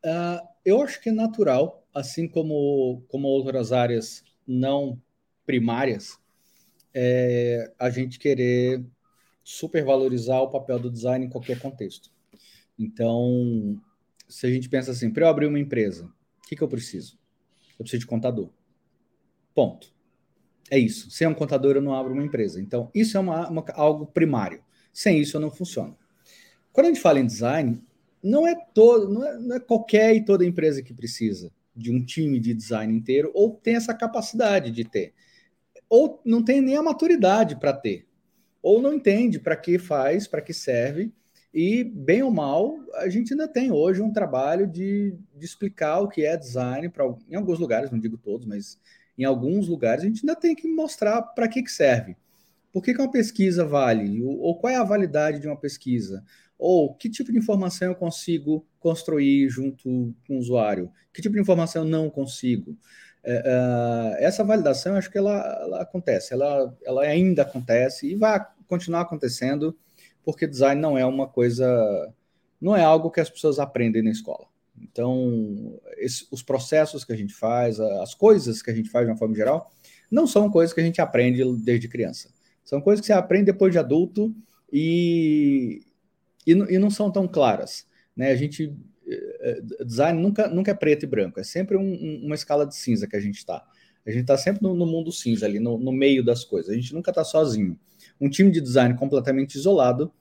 [0.04, 5.00] Uh, eu acho que é natural, assim como, como outras áreas não
[5.46, 6.18] primárias,
[6.92, 8.84] é, a gente querer
[9.42, 12.10] supervalorizar o papel do design em qualquer contexto.
[12.78, 13.78] Então,
[14.28, 17.18] se a gente pensa assim, para eu abrir uma empresa, o que, que eu preciso?
[17.78, 18.50] Eu preciso de contador.
[19.54, 19.92] Ponto.
[20.70, 21.10] É isso.
[21.10, 22.60] Sem um contador, eu não abro uma empresa.
[22.60, 24.62] Então, isso é uma, uma, algo primário.
[24.92, 25.96] Sem isso, eu não funciono.
[26.72, 27.80] Quando a gente fala em design,
[28.22, 32.04] não é, todo, não é, não é qualquer e toda empresa que precisa de um
[32.04, 35.12] time de design inteiro ou tem essa capacidade de ter.
[35.88, 38.06] Ou não tem nem a maturidade para ter.
[38.62, 41.12] Ou não entende para que faz, para que serve.
[41.52, 46.08] E, bem ou mal, a gente ainda tem hoje um trabalho de, de explicar o
[46.08, 48.80] que é design, pra, em alguns lugares, não digo todos, mas
[49.16, 52.16] em alguns lugares a gente ainda tem que mostrar para que, que serve.
[52.72, 54.22] Por que, que uma pesquisa vale?
[54.22, 56.24] Ou, ou qual é a validade de uma pesquisa?
[56.58, 60.90] Ou que tipo de informação eu consigo construir junto com o usuário?
[61.12, 62.76] Que tipo de informação eu não consigo?
[63.22, 68.44] É, é, essa validação, acho que ela, ela, acontece, ela, ela ainda acontece e vai
[68.66, 69.76] continuar acontecendo,
[70.22, 71.66] porque design não é uma coisa,
[72.60, 74.46] não é algo que as pessoas aprendem na escola.
[74.80, 79.12] Então, esse, os processos que a gente faz, as coisas que a gente faz de
[79.12, 79.70] uma forma geral,
[80.10, 82.32] não são coisas que a gente aprende desde criança.
[82.64, 84.34] São coisas que você aprende depois de adulto
[84.72, 85.82] e,
[86.46, 87.86] e, e não são tão claras.
[88.16, 88.30] Né?
[88.30, 88.74] A gente
[89.06, 92.74] eh, eh, design nunca, nunca é preto e branco, é sempre um, uma escala de
[92.74, 93.64] cinza que a gente está.
[94.06, 96.70] A gente está sempre no, no, mundo cinza, ali, no, no, meio das coisas.
[96.70, 97.78] A gente nunca está sozinho.
[98.20, 100.12] Um time de design completamente isolado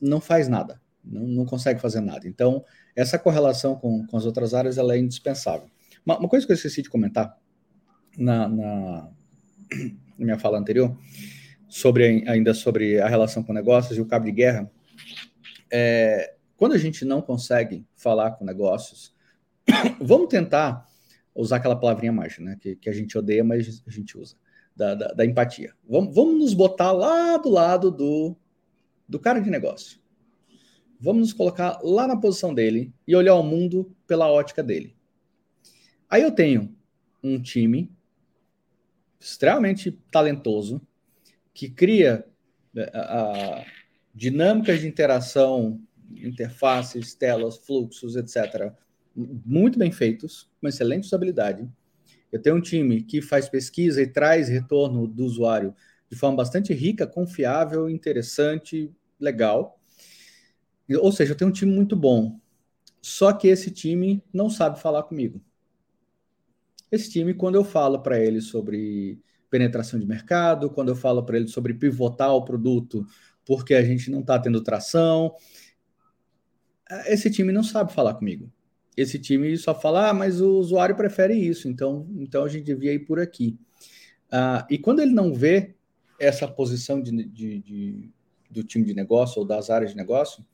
[0.00, 2.26] não faz nada, não, não consegue fazer nada.
[2.26, 2.64] Então,
[2.94, 5.68] essa correlação com, com as outras áreas ela é indispensável.
[6.04, 7.36] Uma, uma, coisa que eu esqueci de comentar
[8.16, 9.10] na, na,
[10.18, 10.96] na minha fala anterior,
[11.68, 14.70] sobre ainda sobre a relação com negócios e o cabo de guerra,
[15.70, 19.14] é, quando a gente não consegue falar com negócios,
[20.00, 20.86] vamos tentar
[21.34, 22.56] usar aquela palavrinha mágica, né?
[22.58, 24.36] Que, que a gente odeia, mas a gente usa,
[24.74, 25.74] da, da, da empatia.
[25.88, 28.34] Vamos, vamos nos botar lá do lado do,
[29.08, 30.00] do cara de negócio.
[31.00, 34.94] Vamos nos colocar lá na posição dele e olhar o mundo pela ótica dele.
[36.08, 36.74] Aí eu tenho
[37.22, 37.90] um time
[39.18, 40.80] extremamente talentoso
[41.52, 42.24] que cria
[42.76, 43.66] é,
[44.14, 45.80] dinâmicas de interação,
[46.10, 48.72] interfaces, telas, fluxos, etc.,
[49.14, 51.66] muito bem feitos, com excelente usabilidade.
[52.30, 55.74] Eu tenho um time que faz pesquisa e traz retorno do usuário
[56.08, 59.75] de forma bastante rica, confiável, interessante, legal.
[60.88, 62.38] Ou seja, eu tenho um time muito bom.
[63.00, 65.40] Só que esse time não sabe falar comigo.
[66.90, 69.20] Esse time, quando eu falo para ele sobre
[69.50, 73.06] penetração de mercado, quando eu falo para ele sobre pivotar o produto
[73.46, 75.32] porque a gente não está tendo tração,
[77.06, 78.52] esse time não sabe falar comigo.
[78.96, 82.92] Esse time só fala, ah, mas o usuário prefere isso, então, então a gente devia
[82.92, 83.56] ir por aqui.
[84.30, 85.76] Ah, e quando ele não vê
[86.18, 88.10] essa posição de, de, de,
[88.50, 90.44] do time de negócio ou das áreas de negócio,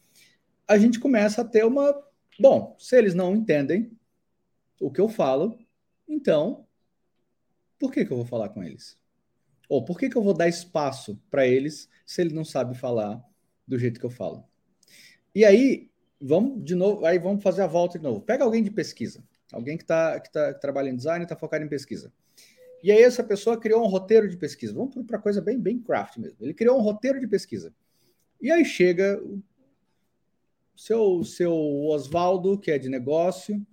[0.66, 1.94] a gente começa a ter uma.
[2.38, 3.96] Bom, se eles não entendem
[4.80, 5.58] o que eu falo,
[6.08, 6.66] então
[7.78, 8.96] por que, que eu vou falar com eles?
[9.68, 13.20] Ou por que, que eu vou dar espaço para eles se eles não sabem falar
[13.66, 14.44] do jeito que eu falo?
[15.34, 18.20] E aí, vamos de novo, aí vamos fazer a volta de novo.
[18.20, 21.34] Pega alguém de pesquisa, alguém que, tá, que, tá, que trabalha em design e está
[21.34, 22.12] focado em pesquisa.
[22.82, 24.72] E aí essa pessoa criou um roteiro de pesquisa.
[24.74, 26.36] Vamos para coisa bem, bem craft mesmo.
[26.40, 27.74] Ele criou um roteiro de pesquisa.
[28.40, 29.20] E aí chega
[30.74, 31.54] o seu, seu
[31.86, 33.64] Oswaldo, que é de negócio,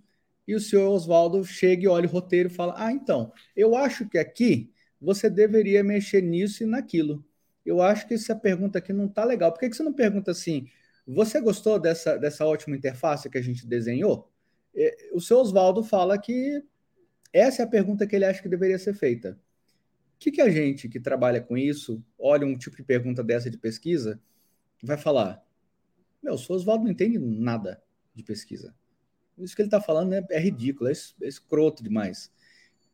[0.48, 4.08] e o seu Oswaldo chega e olha o roteiro e fala: Ah, então, eu acho
[4.10, 7.24] que aqui você deveria mexer nisso e naquilo.
[7.66, 9.52] Eu acho que essa pergunta aqui não está legal.
[9.52, 10.68] Por que, que você não pergunta assim?
[11.08, 14.30] Você gostou dessa, dessa ótima interface que a gente desenhou?
[14.76, 16.64] É, o seu Oswaldo fala que
[17.32, 19.40] essa é a pergunta que ele acha que deveria ser feita.
[20.16, 23.50] O que, que a gente que trabalha com isso, olha um tipo de pergunta dessa
[23.50, 24.20] de pesquisa,
[24.84, 25.44] vai falar?
[26.22, 27.82] Meu, o Oswaldo não entende nada
[28.14, 28.74] de pesquisa.
[29.38, 32.32] Isso que ele está falando é, é ridículo, é, é escroto demais.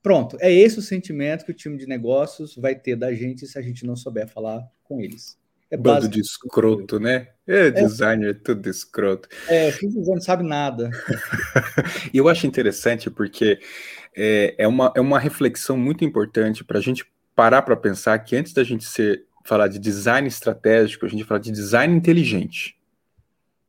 [0.01, 3.57] Pronto, é esse o sentimento que o time de negócios vai ter da gente se
[3.57, 5.37] a gente não souber falar com eles.
[5.71, 7.29] É Bando de escroto, né?
[7.47, 7.71] É, é.
[7.71, 9.27] designer, é tudo escroto.
[9.47, 10.91] É, o designer não sabe nada.
[12.13, 13.59] e eu acho interessante porque
[14.15, 17.03] é, é, uma, é uma reflexão muito importante para a gente
[17.35, 21.39] parar para pensar que antes da gente ser, falar de design estratégico, a gente fala
[21.39, 22.77] de design inteligente.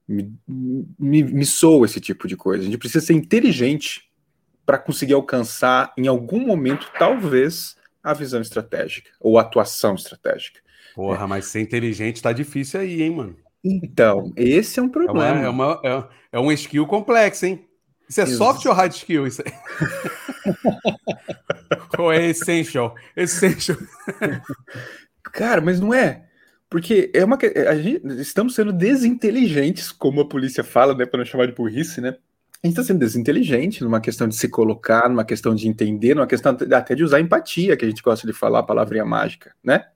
[0.09, 2.63] Me, me, me soa esse tipo de coisa.
[2.63, 4.09] A gente precisa ser inteligente
[4.65, 10.61] para conseguir alcançar, em algum momento, talvez, a visão estratégica ou a atuação estratégica.
[10.95, 11.27] Porra, é.
[11.27, 13.37] mas ser inteligente tá difícil aí, hein, mano?
[13.63, 15.41] Então, esse é um problema.
[15.41, 17.65] É, uma, é, uma, é, é um skill complexo, hein?
[18.09, 19.27] Isso é soft ou hard skill?
[19.27, 19.43] Isso
[21.99, 22.95] ou é essential?
[23.17, 23.77] Essential.
[25.33, 26.26] Cara, mas não é.
[26.77, 27.39] Porque é uma
[27.71, 32.03] a gente, estamos sendo desinteligentes, como a polícia fala, né, para não chamar de burrice,
[32.03, 32.19] né?
[32.63, 36.27] A gente está sendo desinteligente numa questão de se colocar, numa questão de entender, numa
[36.27, 39.89] questão até de usar empatia, que a gente gosta de falar a palavrinha mágica, né?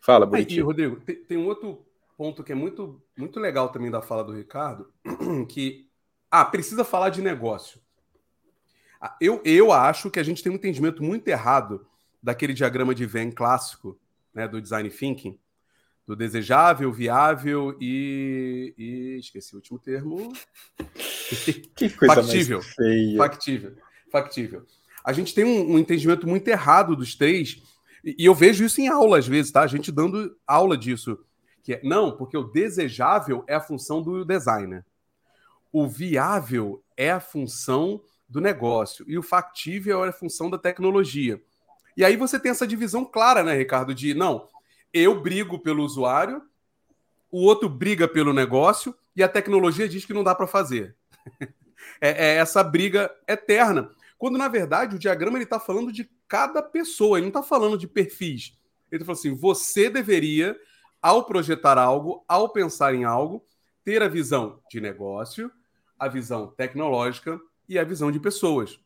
[0.00, 0.60] Fala, bonitinho.
[0.60, 1.84] Aí, Rodrigo, tem, tem um outro
[2.16, 4.88] ponto que é muito, muito legal também da fala do Ricardo,
[5.50, 5.88] que
[6.30, 7.80] ah, precisa falar de negócio.
[9.00, 11.84] Ah, eu, eu acho que a gente tem um entendimento muito errado
[12.22, 13.98] daquele diagrama de Venn clássico,
[14.32, 15.36] né, do design thinking,
[16.10, 20.32] do desejável, viável e, e esqueci o último termo.
[21.76, 22.58] Que coisa factível.
[22.58, 23.16] mais feia.
[23.16, 23.76] Factível.
[24.10, 24.66] Factível.
[25.04, 27.62] A gente tem um, um entendimento muito errado dos três,
[28.04, 29.60] e, eu vejo isso em aula às vezes, tá?
[29.60, 31.16] A gente dando aula disso.
[31.62, 34.84] Que é, não, porque o desejável é a função do designer.
[35.72, 39.04] O viável é a função do negócio.
[39.08, 41.40] E o factível é a função da tecnologia.
[41.96, 43.94] E aí você tem essa divisão clara, né, Ricardo?
[43.94, 44.48] De não,
[44.92, 46.42] eu brigo pelo usuário,
[47.30, 50.96] o outro briga pelo negócio e a tecnologia diz que não dá para fazer.
[52.00, 53.90] é, é, essa briga eterna.
[54.18, 57.78] Quando, na verdade, o diagrama ele está falando de cada pessoa, ele não está falando
[57.78, 58.56] de perfis.
[58.90, 60.58] Ele está falando assim: você deveria,
[61.00, 63.44] ao projetar algo, ao pensar em algo,
[63.84, 65.50] ter a visão de negócio,
[65.98, 68.78] a visão tecnológica e a visão de pessoas.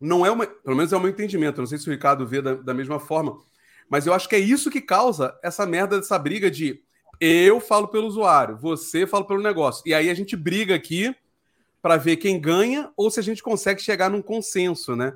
[0.00, 2.40] Não é uma, pelo menos é o meu entendimento, não sei se o Ricardo vê
[2.40, 3.38] da, da mesma forma,
[3.88, 6.82] mas eu acho que é isso que causa essa merda dessa briga de
[7.20, 9.82] eu falo pelo usuário, você fala pelo negócio.
[9.86, 11.14] E aí a gente briga aqui
[11.80, 15.12] para ver quem ganha ou se a gente consegue chegar num consenso, né?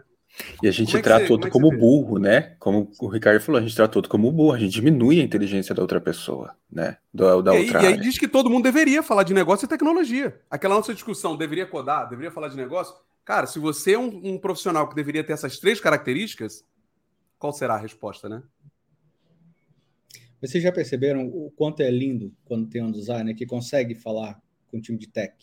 [0.62, 2.54] E a gente é trata você, outro como, é como burro, né?
[2.58, 5.74] Como o Ricardo falou, a gente trata outro como burro, a gente diminui a inteligência
[5.74, 6.96] da outra pessoa, né?
[7.12, 9.68] Da, da e, outra e aí diz que todo mundo deveria falar de negócio e
[9.68, 10.40] tecnologia.
[10.50, 12.94] Aquela nossa discussão, deveria codar, deveria falar de negócio.
[13.24, 16.64] Cara, se você é um, um profissional que deveria ter essas três características,
[17.38, 18.42] qual será a resposta, né?
[20.40, 24.78] Vocês já perceberam o quanto é lindo quando tem um designer que consegue falar com
[24.78, 25.34] o time de tech?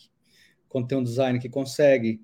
[0.68, 2.20] Quando tem um designer que consegue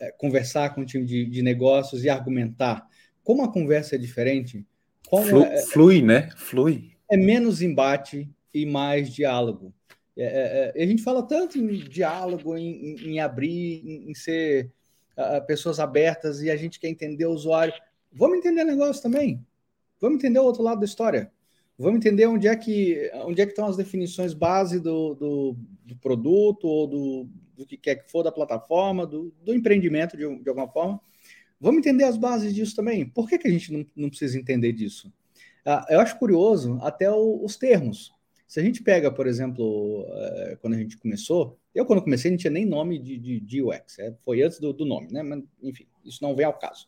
[0.00, 2.88] é, conversar com o time de, de, negócios e argumentar.
[3.22, 4.64] Como a conversa é diferente,
[5.08, 6.30] Flu, é, flui, né?
[6.36, 6.92] Flui.
[7.10, 9.74] É menos embate e mais diálogo.
[10.16, 14.14] É, é, é a gente fala tanto em diálogo, em, em, em abrir, em, em
[14.14, 14.72] ser
[15.18, 17.74] uh, pessoas abertas e a gente quer entender o usuário.
[18.10, 19.44] Vamos entender o negócio também.
[20.00, 21.30] Vamos entender o outro lado da história.
[21.76, 25.96] Vamos entender onde é que, onde é que estão as definições base do, do, do
[25.96, 30.48] produto ou do, do, que quer que for da plataforma, do, do empreendimento de, de,
[30.48, 31.00] alguma forma.
[31.60, 33.08] Vamos entender as bases disso também.
[33.08, 35.12] Por que, que a gente não, não precisa entender disso?
[35.66, 38.12] Ah, eu acho curioso até o, os termos.
[38.46, 42.38] Se a gente pega, por exemplo, eh, quando a gente começou, eu quando comecei não
[42.38, 45.22] tinha nem nome de, de, de UX, é, foi antes do, do nome, né?
[45.22, 46.86] Mas, enfim, isso não vem ao caso.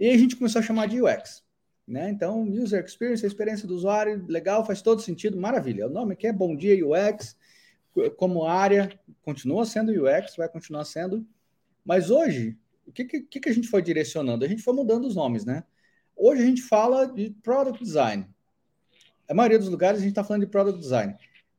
[0.00, 1.44] E a gente começou a chamar de UX.
[1.92, 2.08] Né?
[2.08, 5.86] Então, user experience, a experiência do usuário, legal, faz todo sentido, maravilha.
[5.86, 7.36] O nome aqui é Bom Dia UX,
[8.16, 11.26] como área, continua sendo UX, vai continuar sendo.
[11.84, 14.42] Mas hoje, o que, que, que a gente foi direcionando?
[14.42, 15.64] A gente foi mudando os nomes, né?
[16.16, 18.26] Hoje a gente fala de Product Design.
[19.28, 21.14] A maioria dos lugares a gente está falando de Product Design.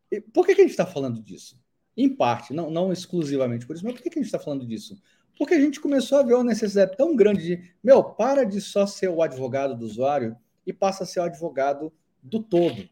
[0.09, 1.61] E por que, que a gente está falando disso?
[1.95, 4.65] Em parte, não, não exclusivamente por isso, mas por que, que a gente está falando
[4.65, 4.99] disso?
[5.37, 8.85] Porque a gente começou a ver uma necessidade tão grande de, meu, para de só
[8.85, 11.91] ser o advogado do usuário e passa a ser o advogado
[12.21, 12.87] do todo.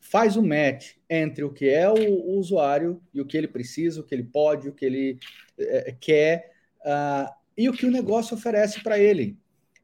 [0.00, 4.00] Faz o match entre o que é o, o usuário e o que ele precisa,
[4.00, 5.18] o que ele pode, o que ele
[5.58, 9.36] é, quer uh, e o que o negócio oferece para ele.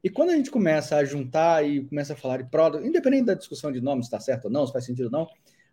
[0.03, 3.35] E quando a gente começa a juntar e começa a falar de product, independente da
[3.35, 5.29] discussão de nome, se está certo ou não, se faz sentido ou não,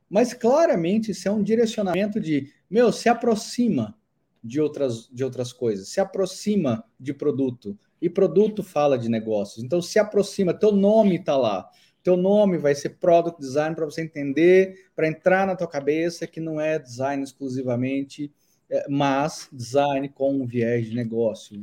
[0.10, 3.99] mas claramente isso é um direcionamento de, meu, se aproxima
[4.44, 9.64] de outras, de outras coisas, se aproxima de produto, e produto fala de negócios.
[9.64, 11.70] Então, se aproxima, teu nome está lá.
[12.02, 16.40] Teu nome vai ser Product Design para você entender, para entrar na tua cabeça que
[16.40, 18.32] não é design exclusivamente,
[18.70, 21.62] é, mas design com um viés de negócio,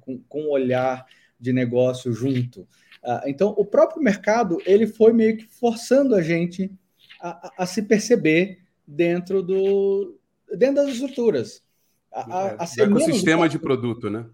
[0.00, 1.06] com, com um olhar
[1.38, 2.62] de negócio junto.
[3.02, 6.72] Uh, então, o próprio mercado ele foi meio que forçando a gente
[7.20, 10.18] a, a, a se perceber dentro do
[10.56, 11.62] dentro das estruturas
[12.20, 14.26] a, a, ser ecossistema de produto, né?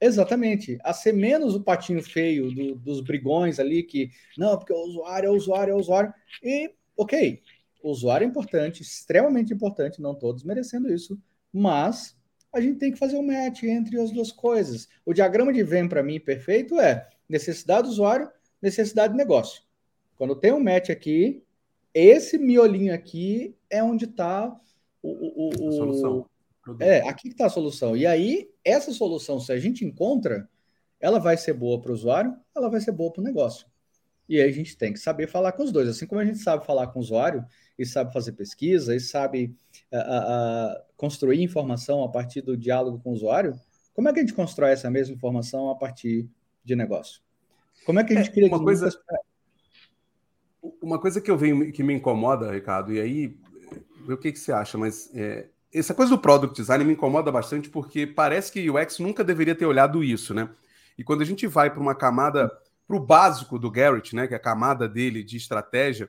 [0.00, 0.78] Exatamente.
[0.82, 5.28] A ser menos o patinho feio do, dos brigões ali, que não, porque o usuário
[5.28, 6.12] é o usuário, é o usuário.
[6.42, 7.42] E, ok,
[7.82, 11.18] o usuário é importante, extremamente importante, não todos merecendo isso,
[11.52, 12.16] mas
[12.52, 14.88] a gente tem que fazer um match entre as duas coisas.
[15.04, 18.30] O diagrama de Venn, para mim, perfeito é necessidade do usuário,
[18.60, 19.62] necessidade de negócio.
[20.16, 21.42] Quando tem um match aqui,
[21.92, 24.54] esse miolinho aqui é onde está
[25.02, 26.26] o, o, o, a solução
[26.80, 27.96] é, aqui que está a solução.
[27.96, 30.48] E aí, essa solução, se a gente encontra,
[31.00, 33.66] ela vai ser boa para o usuário, ela vai ser boa para o negócio.
[34.28, 35.88] E aí a gente tem que saber falar com os dois.
[35.88, 37.44] Assim como a gente sabe falar com o usuário,
[37.78, 39.54] e sabe fazer pesquisa, e sabe
[39.92, 43.54] uh, uh, construir informação a partir do diálogo com o usuário,
[43.94, 46.28] Como é que a gente constrói essa mesma informação a partir
[46.64, 47.22] de negócio?
[47.84, 48.90] Como é que a gente é, cria uma coisa
[50.82, 53.38] Uma coisa que eu venho que me incomoda, Ricardo, e aí
[54.08, 55.48] o que, que você acha, mas é,
[55.78, 59.54] essa coisa do product design me incomoda bastante porque parece que o UX nunca deveria
[59.54, 60.48] ter olhado isso, né?
[60.96, 62.50] E quando a gente vai para uma camada,
[62.86, 66.08] para o básico do Garrett, né, que é a camada dele de estratégia,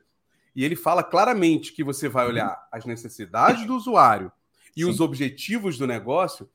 [0.56, 4.32] e ele fala claramente que você vai olhar as necessidades do usuário
[4.76, 4.90] e Sim.
[4.90, 6.50] os objetivos do negócio,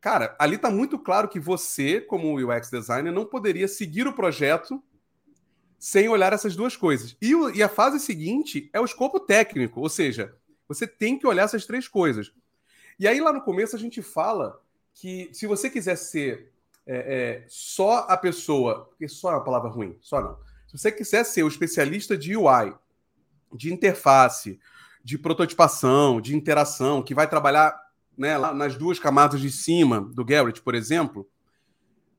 [0.00, 4.82] cara, ali está muito claro que você, como UX designer, não poderia seguir o projeto
[5.78, 7.16] sem olhar essas duas coisas.
[7.22, 10.34] E, o, e a fase seguinte é o escopo técnico, ou seja,
[10.70, 12.32] você tem que olhar essas três coisas.
[12.96, 14.62] E aí, lá no começo, a gente fala
[14.94, 16.52] que se você quiser ser
[16.86, 20.38] é, é, só a pessoa, porque só é uma palavra ruim, só não.
[20.68, 22.72] Se você quiser ser o especialista de UI,
[23.52, 24.60] de interface,
[25.02, 27.76] de prototipação, de interação, que vai trabalhar
[28.16, 31.28] né, lá nas duas camadas de cima do Garrett, por exemplo,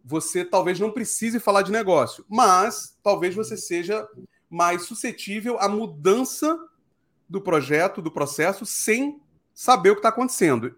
[0.03, 4.05] você talvez não precise falar de negócio, mas talvez você seja
[4.49, 6.59] mais suscetível à mudança
[7.31, 9.21] do projeto, do processo, sem
[9.53, 10.75] saber o que está acontecendo.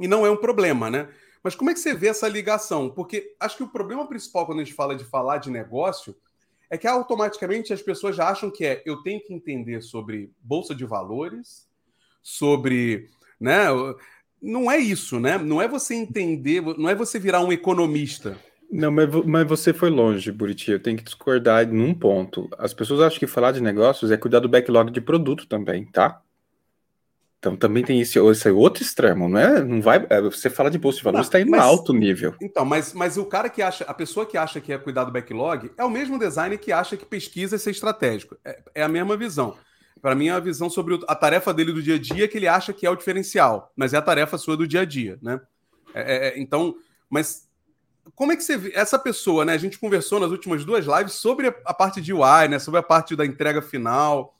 [0.00, 1.08] E não é um problema, né?
[1.44, 2.90] Mas como é que você vê essa ligação?
[2.90, 6.16] Porque acho que o problema principal quando a gente fala de falar de negócio
[6.68, 10.74] é que automaticamente as pessoas já acham que é eu tenho que entender sobre bolsa
[10.74, 11.68] de valores,
[12.20, 13.08] sobre,
[13.38, 13.66] né?
[14.42, 15.38] Não é isso, né?
[15.38, 18.36] Não é você entender, não é você virar um economista.
[18.70, 20.72] Não, mas, mas você foi longe, Buriti.
[20.72, 22.48] Eu tenho que discordar num ponto.
[22.58, 26.20] As pessoas acham que falar de negócios é cuidar do backlog de produto também, tá?
[27.38, 29.62] Então também tem esse, esse outro extremo, não é?
[29.62, 30.04] Não vai.
[30.10, 32.34] É, você fala de bolsa de valores, está indo mas, alto nível.
[32.40, 35.12] Então, mas, mas o cara que acha, a pessoa que acha que é cuidar do
[35.12, 38.36] backlog é o mesmo designer que acha que pesquisa é ser estratégico.
[38.44, 39.56] É, é a mesma visão.
[40.00, 42.48] Para mim, é a visão sobre a tarefa dele do dia a dia que ele
[42.48, 45.40] acha que é o diferencial, mas é a tarefa sua do dia a dia, né?
[45.94, 46.74] É, é, então,
[47.08, 47.45] mas
[48.14, 49.52] como é que você vê essa pessoa, né?
[49.52, 52.58] A gente conversou nas últimas duas lives sobre a, parte de UI, né?
[52.58, 54.38] Sobre a parte da entrega final.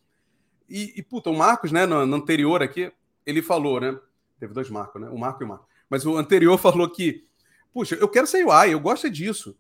[0.69, 2.93] E, e puta, o Marcos, né, no, no, anterior aqui,
[3.25, 3.99] ele falou, né?
[4.39, 5.09] Teve dois Marcos, né?
[5.09, 5.67] O Marco e o Marco.
[5.89, 7.25] Mas o anterior falou que,
[7.73, 9.57] puxa, eu quero ser UI, eu gosto disso.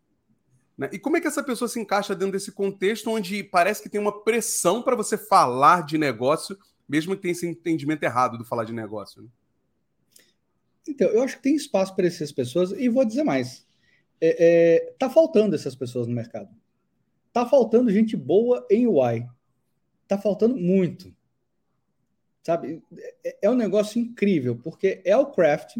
[0.79, 0.89] Né?
[0.93, 4.01] E como é que essa pessoa se encaixa dentro desse contexto onde parece que tem
[4.01, 6.57] uma pressão para você falar de negócio,
[6.89, 9.23] mesmo que tenha esse entendimento errado do falar de negócio?
[9.23, 9.29] Né?
[10.87, 13.66] Então, eu acho que tem espaço para essas pessoas, e vou dizer mais
[14.21, 14.37] é,
[14.87, 16.49] é, tá faltando essas pessoas no mercado.
[17.33, 19.27] Tá faltando gente boa em UI.
[20.09, 21.15] Tá faltando muito.
[22.43, 22.83] Sabe?
[23.25, 25.77] É, é um negócio incrível, porque é o craft,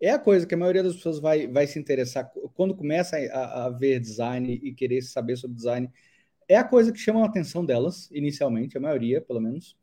[0.00, 3.66] é a coisa que a maioria das pessoas vai, vai se interessar quando começa a,
[3.66, 5.90] a ver design e querer saber sobre design.
[6.48, 9.76] É a coisa que chama a atenção delas, inicialmente, a maioria, pelo menos.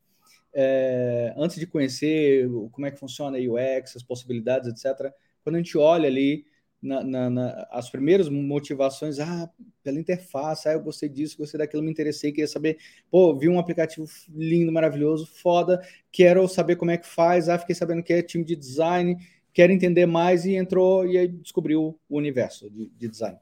[0.53, 5.13] É, antes de conhecer como é que funciona a UX, as possibilidades, etc.
[5.43, 6.45] Quando a gente olha ali
[6.81, 9.49] na, na, na, as primeiras motivações, ah,
[9.83, 12.77] pela interface, ah, eu gostei disso, gostei daquilo, me interessei, queria saber,
[13.09, 17.75] pô, vi um aplicativo lindo, maravilhoso, foda, quero saber como é que faz, ah, fiquei
[17.75, 19.15] sabendo que é time de design,
[19.53, 23.37] quero entender mais e entrou e aí descobriu o universo de, de design.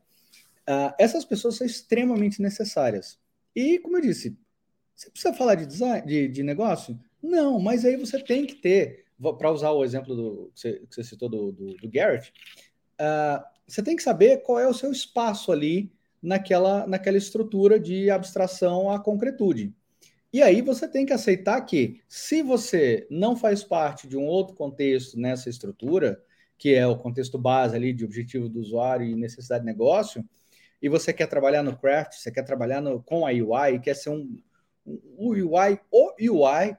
[0.67, 3.17] Uh, essas pessoas são extremamente necessárias.
[3.55, 4.37] E, como eu disse,
[4.95, 6.99] você precisa falar de design, de, de negócio?
[7.23, 9.05] Não, mas aí você tem que ter,
[9.37, 12.31] para usar o exemplo do, que, você, que você citou do, do, do Garrett,
[12.99, 15.91] uh, você tem que saber qual é o seu espaço ali
[16.21, 19.73] naquela, naquela estrutura de abstração à concretude.
[20.31, 24.55] E aí você tem que aceitar que, se você não faz parte de um outro
[24.55, 26.21] contexto nessa estrutura,
[26.57, 30.23] que é o contexto base ali de objetivo do usuário e necessidade de negócio,
[30.81, 34.11] e você quer trabalhar no craft, você quer trabalhar no, com a UI, quer ser
[34.11, 34.37] um,
[34.85, 36.75] um UI ou UI,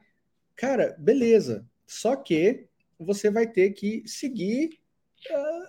[0.54, 1.66] cara, beleza.
[1.86, 2.68] Só que
[2.98, 4.79] você vai ter que seguir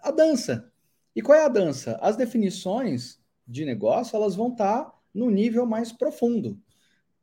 [0.02, 0.72] a dança.
[1.16, 1.97] E qual é a dança?
[2.02, 6.60] As definições de negócio elas vão estar tá no nível mais profundo.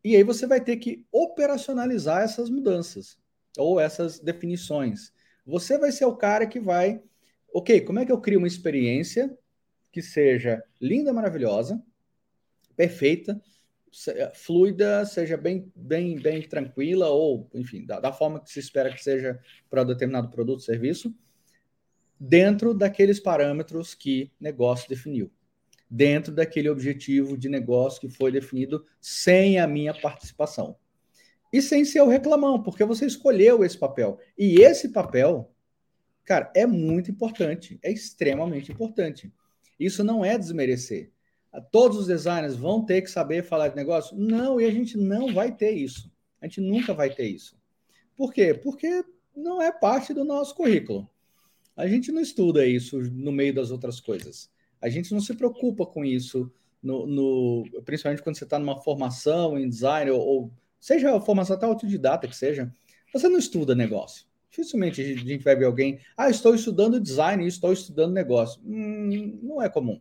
[0.04, 3.18] E aí você vai ter que operacionalizar essas mudanças
[3.56, 5.12] ou essas definições.
[5.44, 7.02] Você vai ser o cara que vai,
[7.52, 9.36] ok, como é que eu crio uma experiência
[9.90, 11.82] que seja linda, maravilhosa,
[12.76, 13.40] perfeita,
[14.34, 19.02] fluida, seja bem, bem, bem tranquila ou, enfim, da, da forma que se espera que
[19.02, 21.14] seja para determinado produto serviço
[22.18, 25.30] dentro daqueles parâmetros que negócio definiu,
[25.88, 30.76] dentro daquele objetivo de negócio que foi definido sem a minha participação.
[31.52, 34.18] E sem ser o reclamão, porque você escolheu esse papel.
[34.36, 35.50] E esse papel,
[36.24, 39.32] cara, é muito importante, é extremamente importante.
[39.80, 41.10] Isso não é desmerecer.
[41.72, 44.16] Todos os designers vão ter que saber falar de negócio?
[44.16, 46.12] Não, e a gente não vai ter isso.
[46.40, 47.56] A gente nunca vai ter isso.
[48.14, 48.52] Por quê?
[48.52, 49.02] Porque
[49.34, 51.08] não é parte do nosso currículo.
[51.78, 54.50] A gente não estuda isso no meio das outras coisas.
[54.82, 56.50] A gente não se preocupa com isso,
[56.82, 61.54] no, no principalmente quando você está numa formação em design, ou, ou seja a formação
[61.54, 62.68] até autodidata que seja,
[63.12, 64.26] você não estuda negócio.
[64.50, 68.60] Dificilmente a gente vai ver alguém, ah, estou estudando design, estou estudando negócio.
[68.66, 70.00] Hum, não é comum.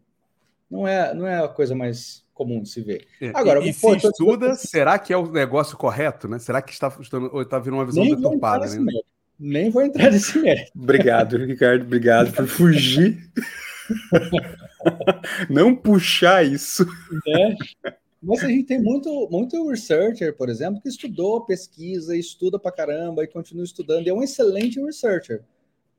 [0.70, 3.06] Não é, não é a coisa mais comum de se ver.
[3.22, 6.40] É, Agora, e, e pô, se estuda, será que é o negócio correto, né?
[6.40, 9.00] Será que está estudando, ou está vindo uma visão deturpada, né?
[9.40, 10.72] Nem vou entrar nesse mérito.
[10.76, 11.84] Obrigado, Ricardo.
[11.84, 13.18] Obrigado por fugir.
[15.50, 16.86] Não puxar isso.
[17.28, 17.56] É.
[18.22, 23.24] Mas a gente tem muito, muito researcher, por exemplo, que estudou, pesquisa, estuda pra caramba
[23.24, 24.08] e continua estudando.
[24.08, 25.44] E é um excelente researcher.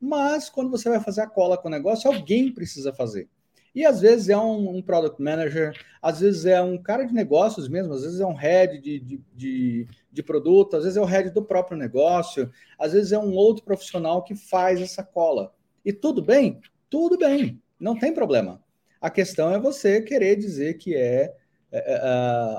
[0.00, 3.28] Mas quando você vai fazer a cola com o negócio, alguém precisa fazer.
[3.74, 5.72] E às vezes é um, um, product manager,
[6.02, 9.20] às vezes é um cara de negócios mesmo, às vezes é um head de, de,
[9.34, 9.86] de,
[10.18, 13.64] de, produto, às vezes é o head do próprio negócio, às vezes é um outro
[13.64, 15.54] profissional que faz essa cola.
[15.84, 16.60] E tudo bem?
[16.90, 18.62] Tudo bem, não tem problema.
[19.00, 21.34] A questão é você querer dizer que é,
[21.70, 22.00] é, é, é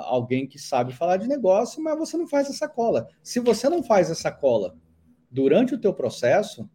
[0.06, 3.08] alguém que sabe falar de negócio, mas você não faz essa cola.
[3.22, 4.76] Se você não faz essa cola
[5.30, 6.70] durante o teu processo,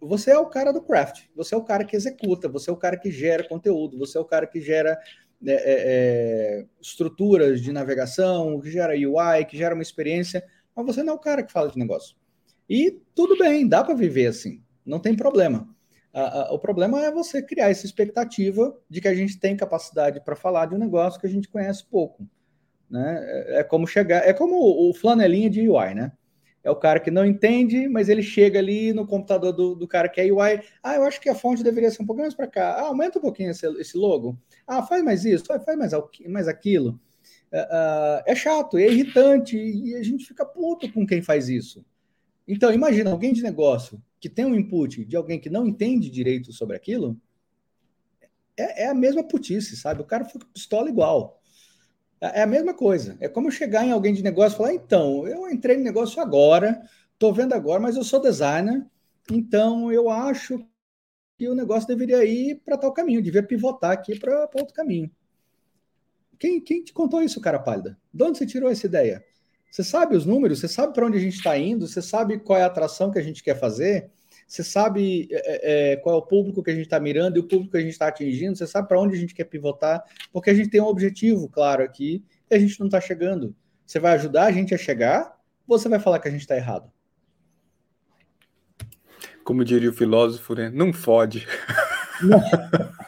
[0.00, 2.76] você é o cara do craft, você é o cara que executa, você é o
[2.76, 4.98] cara que gera conteúdo, você é o cara que gera
[5.44, 11.02] é, é, é estruturas de navegação, que gera UI, que gera uma experiência, mas você
[11.02, 12.16] não é o cara que fala de negócio.
[12.68, 15.68] E tudo bem, dá para viver assim, não tem problema.
[16.50, 20.66] o problema é você criar essa expectativa de que a gente tem capacidade para falar
[20.66, 22.28] de um negócio que a gente conhece pouco.
[22.90, 23.18] Né?
[23.20, 24.56] É, é como chegar, é como
[24.88, 26.12] o flanelinha de UI, né?
[26.62, 30.08] É o cara que não entende, mas ele chega ali no computador do, do cara
[30.08, 30.60] que é UI.
[30.82, 32.72] Ah, eu acho que a fonte deveria ser um pouquinho mais para cá.
[32.74, 34.38] Ah, aumenta um pouquinho esse, esse logo.
[34.66, 35.92] Ah, faz mais isso, faz mais,
[36.28, 37.00] mais aquilo.
[37.50, 41.84] Uh, uh, é chato, é irritante e a gente fica puto com quem faz isso.
[42.46, 46.52] Então, imagina alguém de negócio que tem um input de alguém que não entende direito
[46.52, 47.18] sobre aquilo.
[48.56, 50.02] É, é a mesma putice, sabe?
[50.02, 51.37] O cara fica pistola igual.
[52.20, 53.16] É, é a mesma coisa.
[53.20, 56.80] É como chegar em alguém de negócio e falar: então, eu entrei no negócio agora,
[57.12, 58.84] estou vendo agora, mas eu sou designer,
[59.30, 60.64] então eu acho
[61.36, 65.10] que o negócio deveria ir para tal caminho, devia pivotar aqui para outro caminho.
[66.38, 67.98] Quem, quem te contou isso, cara pálida?
[68.12, 69.24] De onde você tirou essa ideia?
[69.70, 70.60] Você sabe os números?
[70.60, 71.86] Você sabe para onde a gente está indo?
[71.86, 74.10] Você sabe qual é a atração que a gente quer fazer?
[74.48, 77.46] Você sabe é, é, qual é o público que a gente está mirando e o
[77.46, 78.56] público que a gente está atingindo?
[78.56, 80.02] Você sabe para onde a gente quer pivotar?
[80.32, 83.54] Porque a gente tem um objetivo claro aqui e a gente não está chegando.
[83.84, 85.36] Você vai ajudar a gente a chegar
[85.66, 86.90] ou você vai falar que a gente está errado?
[89.44, 90.70] Como diria o filósofo, né?
[90.72, 91.46] Não fode.
[92.22, 92.40] Não.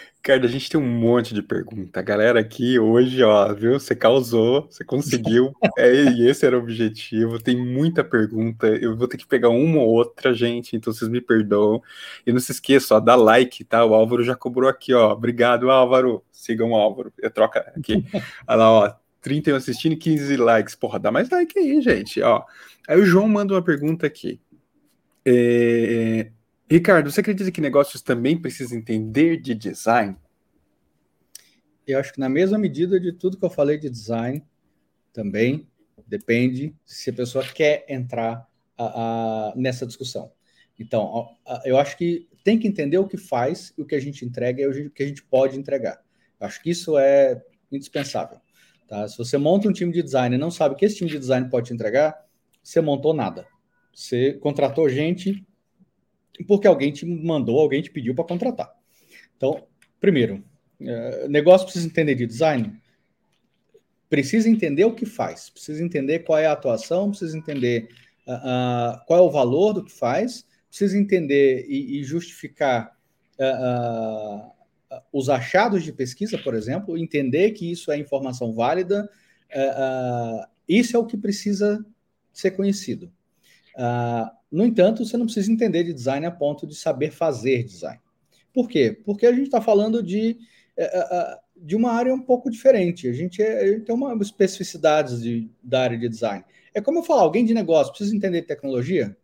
[0.30, 2.00] Ricardo, a gente tem um monte de pergunta.
[2.00, 3.80] Galera aqui hoje, ó, viu?
[3.80, 5.52] Você causou, você conseguiu.
[5.76, 7.42] é, e esse era o objetivo.
[7.42, 8.68] Tem muita pergunta.
[8.68, 10.76] Eu vou ter que pegar uma ou outra, gente.
[10.76, 11.82] Então vocês me perdoam.
[12.24, 13.84] E não se esqueça, ó, dá like, tá?
[13.84, 15.12] O Álvaro já cobrou aqui, ó.
[15.14, 16.22] Obrigado, Álvaro.
[16.30, 17.12] Sigam o Álvaro.
[17.18, 18.04] Eu troca aqui.
[18.46, 18.94] Olha lá, ó.
[19.20, 20.76] 31 assistindo e 15 likes.
[20.76, 22.22] Porra, dá mais like aí, gente.
[22.22, 22.44] Ó.
[22.86, 24.40] Aí o João manda uma pergunta aqui.
[25.26, 26.30] É,
[26.70, 30.16] Ricardo, você acredita que negócios também precisam entender de design?
[31.84, 34.40] Eu acho que na mesma medida de tudo que eu falei de design,
[35.12, 35.68] também
[36.06, 38.48] depende se a pessoa quer entrar
[38.78, 38.84] a,
[39.50, 40.30] a, nessa discussão.
[40.78, 44.24] Então, a, eu acho que tem que entender o que faz, o que a gente
[44.24, 46.00] entrega e o que a gente pode entregar.
[46.38, 47.42] Eu acho que isso é
[47.72, 48.38] indispensável.
[48.86, 49.08] Tá?
[49.08, 51.18] Se você monta um time de design e não sabe o que esse time de
[51.18, 52.24] design pode te entregar,
[52.62, 53.44] você montou nada.
[53.92, 55.44] Você contratou gente
[56.46, 58.72] porque alguém te mandou, alguém te pediu para contratar.
[59.36, 59.66] Então,
[60.00, 60.42] primeiro,
[60.80, 62.80] é, negócio precisa entender de design,
[64.10, 67.88] precisa entender o que faz, precisa entender qual é a atuação, precisa entender
[68.26, 72.92] uh, uh, qual é o valor do que faz, precisa entender e, e justificar
[73.38, 74.50] uh,
[75.12, 79.08] os achados de pesquisa, por exemplo, entender que isso é informação válida,
[80.68, 81.84] isso é o que precisa
[82.32, 83.12] ser conhecido.
[84.50, 88.00] No entanto, você não precisa entender de design a ponto de saber fazer design.
[88.52, 88.98] Por quê?
[89.04, 90.36] Porque a gente está falando de,
[90.76, 93.08] uh, uh, de uma área um pouco diferente.
[93.08, 96.44] A gente, é, a gente tem uma especificidade de, da área de design.
[96.74, 99.16] É como eu falar, alguém de negócio precisa entender de tecnologia?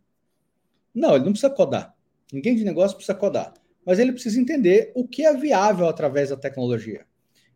[0.95, 1.93] Não, ele não precisa codar.
[2.31, 3.53] Ninguém de negócio precisa codar.
[3.85, 7.05] Mas ele precisa entender o que é viável através da tecnologia.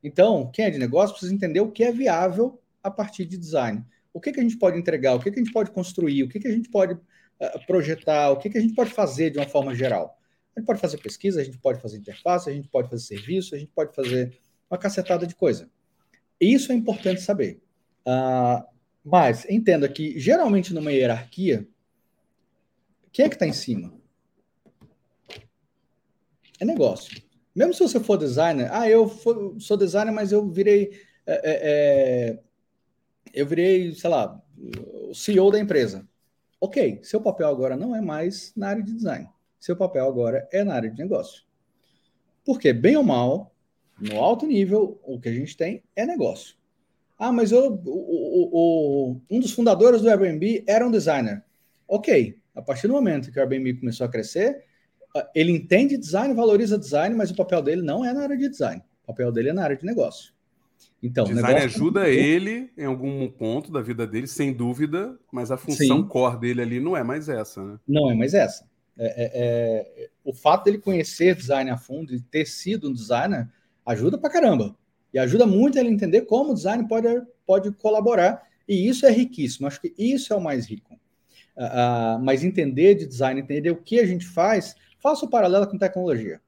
[0.04, 3.86] Então, quem é de negócio precisa entender o que é viável a partir de design
[4.14, 6.28] o que, que a gente pode entregar, o que, que a gente pode construir, o
[6.28, 6.98] que, que a gente pode
[7.66, 10.18] projetar, o que, que a gente pode fazer de uma forma geral.
[10.56, 13.56] A gente pode fazer pesquisa, a gente pode fazer interface, a gente pode fazer serviço,
[13.56, 14.38] a gente pode fazer
[14.70, 15.70] uma cacetada de coisa.
[16.40, 17.62] Isso é importante saber.
[18.06, 18.64] Uh,
[19.04, 21.68] mas entenda que, geralmente, numa hierarquia,
[23.12, 23.94] quem é que está em cima?
[26.60, 27.22] É negócio.
[27.56, 29.10] Mesmo se você for designer, ah, eu
[29.60, 30.92] sou designer, mas eu virei.
[31.26, 32.40] É, é,
[33.34, 34.42] eu virei, sei lá,
[35.10, 36.08] o CEO da empresa.
[36.64, 39.28] Ok, seu papel agora não é mais na área de design.
[39.60, 41.42] Seu papel agora é na área de negócio.
[42.46, 43.52] Porque, bem ou mal,
[44.00, 46.56] no alto nível, o que a gente tem é negócio.
[47.18, 51.44] Ah, mas eu, o, o, o, um dos fundadores do Airbnb era um designer.
[51.88, 54.64] Ok, a partir do momento que o Airbnb começou a crescer,
[55.34, 58.84] ele entende design, valoriza design, mas o papel dele não é na área de design.
[59.04, 60.32] O papel dele é na área de negócio.
[61.04, 65.58] Então, design ajuda é ele em algum ponto da vida dele, sem dúvida, mas a
[65.58, 66.08] função Sim.
[66.08, 67.80] core dele ali não é mais essa, né?
[67.88, 68.70] Não é mais essa.
[68.98, 73.50] É, é, é, o fato dele conhecer design a fundo e ter sido um designer
[73.84, 74.76] ajuda pra caramba.
[75.12, 77.08] E ajuda muito ele entender como o design pode,
[77.46, 78.44] pode colaborar.
[78.68, 79.68] E isso é riquíssimo.
[79.68, 80.94] Acho que isso é o mais rico.
[81.58, 85.68] Uh, uh, mas entender de design, entender o que a gente faz, faça o paralelo
[85.68, 86.40] com tecnologia.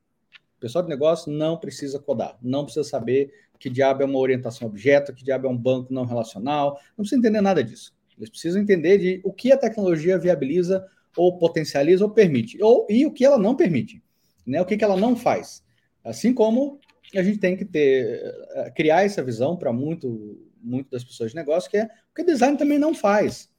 [0.58, 3.34] O pessoal de negócio não precisa codar, não precisa saber
[3.64, 7.18] que diabo é uma orientação objeto, que diabo é um banco não relacional, não precisa
[7.18, 7.96] entender nada disso.
[8.18, 10.86] Eles precisam entender de o que a tecnologia viabiliza
[11.16, 14.04] ou potencializa ou permite, ou e o que ela não permite,
[14.46, 14.62] né?
[14.62, 15.64] O que, que ela não faz.
[16.04, 16.78] Assim como
[17.16, 18.22] a gente tem que ter
[18.54, 22.24] eh, criar essa visão para muito muito das pessoas de negócio que é o que
[22.26, 23.50] design também não faz.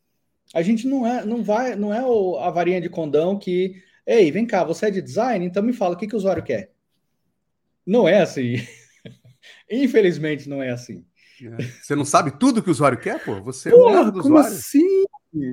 [0.52, 2.00] A gente não é não vai não é
[2.46, 5.94] a varinha de condão que ei vem cá você é de design então me fala
[5.94, 6.72] o que, que o usuário quer.
[7.86, 8.56] Não é assim.
[9.70, 11.04] Infelizmente não é assim.
[11.42, 11.62] É.
[11.82, 13.40] Você não sabe tudo que o usuário quer, pô?
[13.42, 14.56] Você é o do como usuário.
[14.56, 15.04] assim?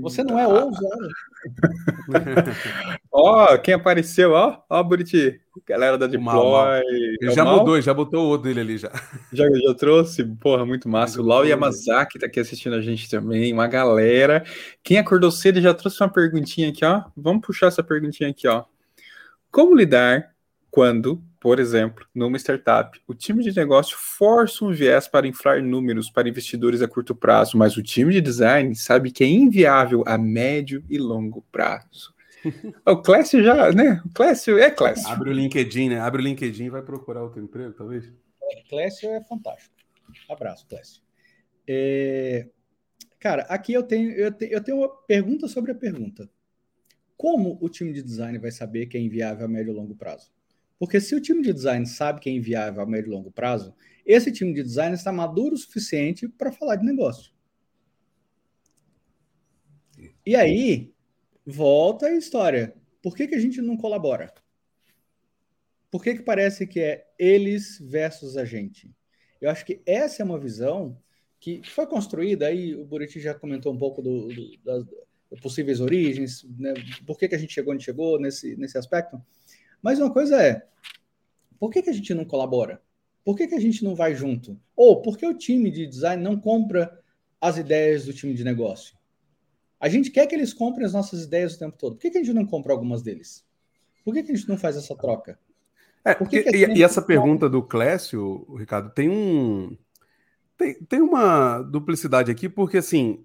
[0.01, 1.09] Você não é o usuário.
[3.11, 5.41] ó, quem apareceu, ó, ó, Buriti.
[5.67, 6.23] Galera da Deploy.
[6.23, 6.73] Mal, mal.
[6.75, 7.57] Ele é já mal?
[7.57, 8.91] mudou, já botou o outro dele ali já.
[9.33, 9.43] já.
[9.49, 11.19] Já trouxe, porra, muito massa.
[11.19, 14.43] o Lau Yamazaki tá aqui assistindo a gente também, uma galera.
[14.83, 17.03] Quem acordou cedo já trouxe uma perguntinha aqui, ó.
[17.17, 18.65] Vamos puxar essa perguntinha aqui, ó.
[19.51, 20.31] Como lidar
[20.71, 26.07] quando por exemplo, numa startup, o time de negócio força um viés para inflar números
[26.07, 30.19] para investidores a curto prazo, mas o time de design sabe que é inviável a
[30.19, 32.13] médio e longo prazo.
[32.85, 34.03] o Clécio já, né?
[34.05, 35.09] O Clécio é Clécio.
[35.09, 35.99] Abre o LinkedIn, né?
[35.99, 38.13] Abre o LinkedIn e vai procurar outro emprego, talvez.
[38.69, 39.73] Clécio é fantástico.
[40.29, 41.01] Abraço, Clécio.
[41.67, 42.49] É...
[43.19, 46.29] Cara, aqui eu tenho, eu, tenho, eu tenho uma pergunta sobre a pergunta.
[47.17, 50.31] Como o time de design vai saber que é inviável a médio e longo prazo?
[50.81, 53.71] Porque se o time de design sabe que é inviável a médio e longo prazo,
[54.03, 57.31] esse time de design está maduro o suficiente para falar de negócio.
[60.25, 60.91] E aí,
[61.45, 62.73] volta a história.
[62.99, 64.33] Por que, que a gente não colabora?
[65.91, 68.91] Por que, que parece que é eles versus a gente?
[69.39, 70.99] Eu acho que essa é uma visão
[71.39, 74.57] que foi construída, aí o Buriti já comentou um pouco do, do,
[75.29, 76.73] das possíveis origens, né?
[77.05, 79.21] por que, que a gente chegou onde chegou nesse, nesse aspecto.
[79.81, 80.65] Mas uma coisa é,
[81.59, 82.81] por que, que a gente não colabora?
[83.23, 84.59] Por que, que a gente não vai junto?
[84.75, 86.99] Ou por que o time de design não compra
[87.39, 88.97] as ideias do time de negócio?
[89.79, 91.95] A gente quer que eles comprem as nossas ideias o tempo todo.
[91.95, 93.43] Por que, que a gente não compra algumas deles?
[94.03, 95.39] Por que, que a gente não faz essa troca?
[96.03, 99.77] É, porque, e, e, essa pergunta do Clécio, Ricardo, tem um.
[100.57, 103.23] Tem, tem uma duplicidade aqui, porque assim.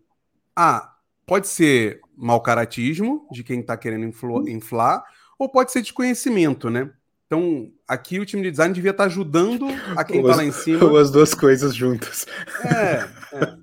[0.54, 0.94] Ah,
[1.26, 4.06] pode ser mau caratismo de quem está querendo
[4.48, 5.04] inflar,
[5.38, 6.90] ou pode ser desconhecimento, né?
[7.26, 9.66] Então, aqui o time de design devia estar ajudando
[9.96, 10.84] a quem está lá em cima.
[10.84, 12.24] Ou as duas coisas juntas.
[12.64, 13.56] É, é.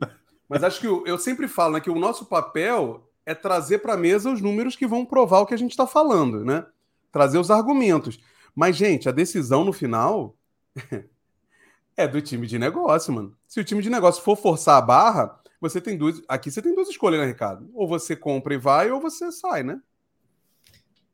[0.49, 3.93] Mas acho que eu, eu sempre falo né, que o nosso papel é trazer para
[3.93, 6.65] a mesa os números que vão provar o que a gente está falando, né?
[7.11, 8.19] Trazer os argumentos.
[8.53, 10.35] Mas, gente, a decisão no final
[11.95, 13.35] é do time de negócio, mano.
[13.47, 16.21] Se o time de negócio for forçar a barra, você tem duas.
[16.27, 17.69] Aqui você tem duas escolhas, né, Ricardo?
[17.73, 19.79] Ou você compra e vai, ou você sai, né?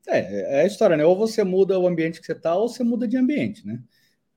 [0.06, 1.04] É, é a história, né?
[1.04, 3.82] Ou você muda o ambiente que você está, ou você muda de ambiente, né?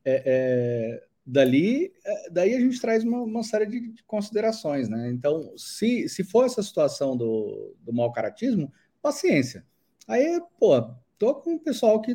[0.06, 5.10] É, é, dali, é, daí a gente traz uma, uma série de, de, considerações, né?
[5.10, 9.66] Então, se, se for essa situação do, do mau caratismo, paciência.
[10.08, 10.82] Aí, pô,
[11.18, 12.14] tô com um pessoal que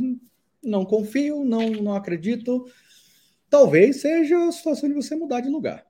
[0.63, 2.67] não confio, não, não acredito.
[3.49, 5.87] Talvez seja a situação de você mudar de lugar.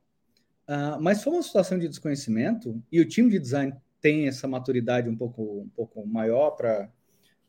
[0.68, 5.08] Uh, mas for uma situação de desconhecimento e o time de design tem essa maturidade
[5.08, 6.90] um pouco, um pouco maior para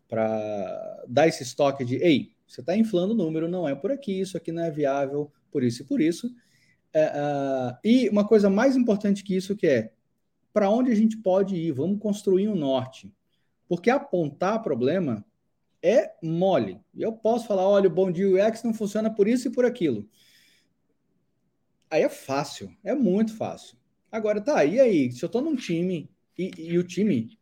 [0.10, 4.20] para dar esse estoque de, ei, você está inflando o número, não é por aqui,
[4.20, 6.34] isso aqui não é viável, por isso e por isso.
[6.92, 9.92] É, uh, e uma coisa mais importante que isso que é,
[10.52, 11.72] para onde a gente pode ir?
[11.72, 13.14] Vamos construir um norte.
[13.68, 15.24] Porque apontar problema
[15.82, 16.82] é mole.
[16.98, 20.10] Eu posso falar, olha, o bom dia UX não funciona por isso e por aquilo.
[21.90, 23.78] Aí é fácil, é muito fácil.
[24.12, 25.12] Agora, tá, e aí?
[25.12, 27.39] Se eu estou num time e, e o time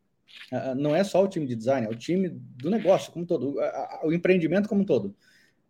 [0.77, 3.55] não é só o time de design, é o time do negócio como todo,
[4.03, 5.15] o empreendimento como um todo.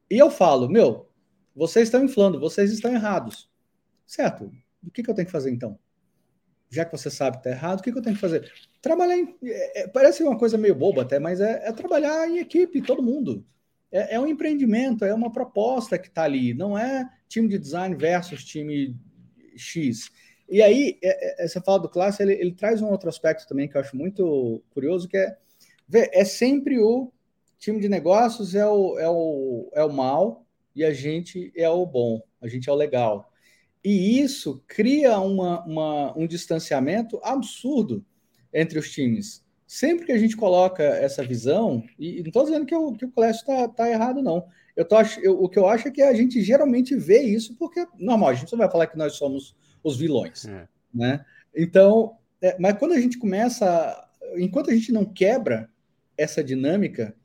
[0.09, 1.09] E eu falo, meu,
[1.55, 3.49] vocês estão inflando, vocês estão errados.
[4.05, 4.51] Certo?
[4.81, 5.77] O que, que eu tenho que fazer então?
[6.69, 8.51] Já que você sabe que está errado, o que, que eu tenho que fazer?
[8.81, 9.35] Trabalhar em.
[9.43, 13.03] É, é, parece uma coisa meio boba até, mas é, é trabalhar em equipe, todo
[13.03, 13.45] mundo.
[13.91, 17.95] É, é, um empreendimento, é uma proposta que está ali, não é time de design
[17.95, 18.95] versus time
[19.55, 20.11] X.
[20.49, 23.67] E aí, é, é, você fala do classe, ele, ele, traz um outro aspecto também
[23.67, 25.37] que eu acho muito curioso, que é,
[25.91, 27.11] é sempre o
[27.59, 30.45] time de negócios é o, é, o, é o mal
[30.75, 33.31] e a gente é o bom, a gente é o legal.
[33.83, 38.05] E isso cria uma, uma, um distanciamento absurdo
[38.53, 39.45] entre os times.
[39.65, 43.11] Sempre que a gente coloca essa visão, e, não estou dizendo que, o que o
[43.11, 44.45] Clécio está tá errado, não.
[44.75, 47.85] Eu tô, eu, o que eu acho é que a gente geralmente vê isso, porque,
[47.97, 49.55] normal, a gente não vai falar que nós somos
[49.87, 50.45] os vilões.
[50.45, 50.67] É.
[50.93, 51.25] Né?
[51.55, 55.69] Então, é, mas quando a gente começa, enquanto a gente não quebra
[56.17, 57.15] essa dinâmica,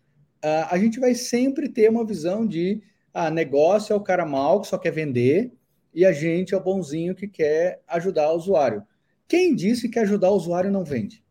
[0.42, 2.82] a, a gente vai sempre ter uma visão de
[3.12, 5.52] ah, negócio é o cara mal que só quer vender
[5.94, 8.82] e a gente é o bonzinho que quer ajudar o usuário.
[9.28, 11.22] Quem disse que ajudar o usuário não vende?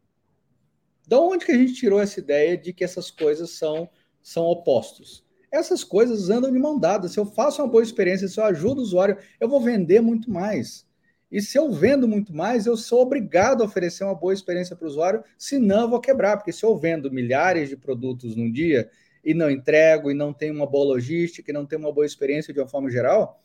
[1.07, 3.89] Da onde que a gente tirou essa ideia de que essas coisas são,
[4.21, 5.25] são opostos?
[5.51, 7.09] Essas coisas andam de mão dada.
[7.09, 10.31] Se eu faço uma boa experiência, se eu ajudo o usuário, eu vou vender muito
[10.31, 10.87] mais.
[11.31, 14.85] E se eu vendo muito mais, eu sou obrigado a oferecer uma boa experiência para
[14.85, 16.35] o usuário, senão eu vou quebrar.
[16.35, 18.89] Porque se eu vendo milhares de produtos num dia
[19.23, 22.53] e não entrego, e não tenho uma boa logística, e não tenho uma boa experiência
[22.53, 23.41] de uma forma geral,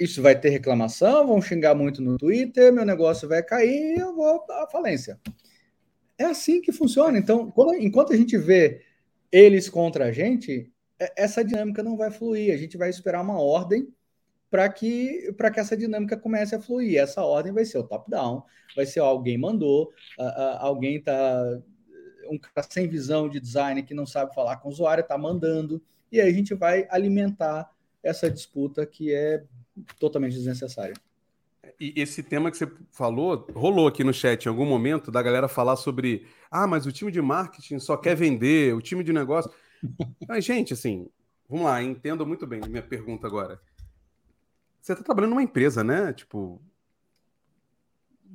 [0.00, 4.14] isso vai ter reclamação, vão xingar muito no Twitter, meu negócio vai cair e eu
[4.14, 5.20] vou à falência.
[6.16, 7.18] É assim que funciona.
[7.18, 8.82] Então, quando, enquanto a gente vê
[9.30, 12.54] eles contra a gente, é, essa dinâmica não vai fluir.
[12.54, 13.88] A gente vai esperar uma ordem
[14.54, 16.96] para que, que essa dinâmica comece a fluir.
[16.96, 18.44] Essa ordem vai ser o top-down,
[18.76, 19.90] vai ser alguém mandou,
[20.60, 21.60] alguém está.
[22.30, 25.82] Um cara sem visão de design que não sabe falar com o usuário está mandando,
[26.10, 27.68] e aí a gente vai alimentar
[28.00, 29.42] essa disputa que é
[29.98, 30.94] totalmente desnecessária.
[31.80, 35.48] E esse tema que você falou, rolou aqui no chat em algum momento, da galera
[35.48, 39.50] falar sobre ah, mas o time de marketing só quer vender, o time de negócio.
[40.28, 41.08] Mas, gente, assim,
[41.48, 43.60] vamos lá, entendo muito bem minha pergunta agora.
[44.84, 46.12] Você está trabalhando numa empresa, né?
[46.12, 46.60] Tipo,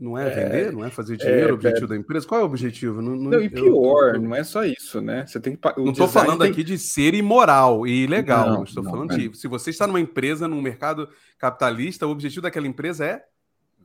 [0.02, 1.89] não é, é vender, não é fazer dinheiro é, o objetivo é...
[1.89, 2.26] da empresa?
[2.26, 3.04] Qual é o objetivo?
[3.04, 4.22] Não, não, não e pior, eu...
[4.24, 5.28] não é só isso, né?
[5.28, 5.62] Você tem que.
[5.78, 6.50] não estou falando tem...
[6.50, 8.64] aqui de ser imoral e ilegal.
[8.64, 9.38] Estou falando de.
[9.38, 13.24] Se você está numa empresa, num mercado capitalista, o objetivo daquela empresa é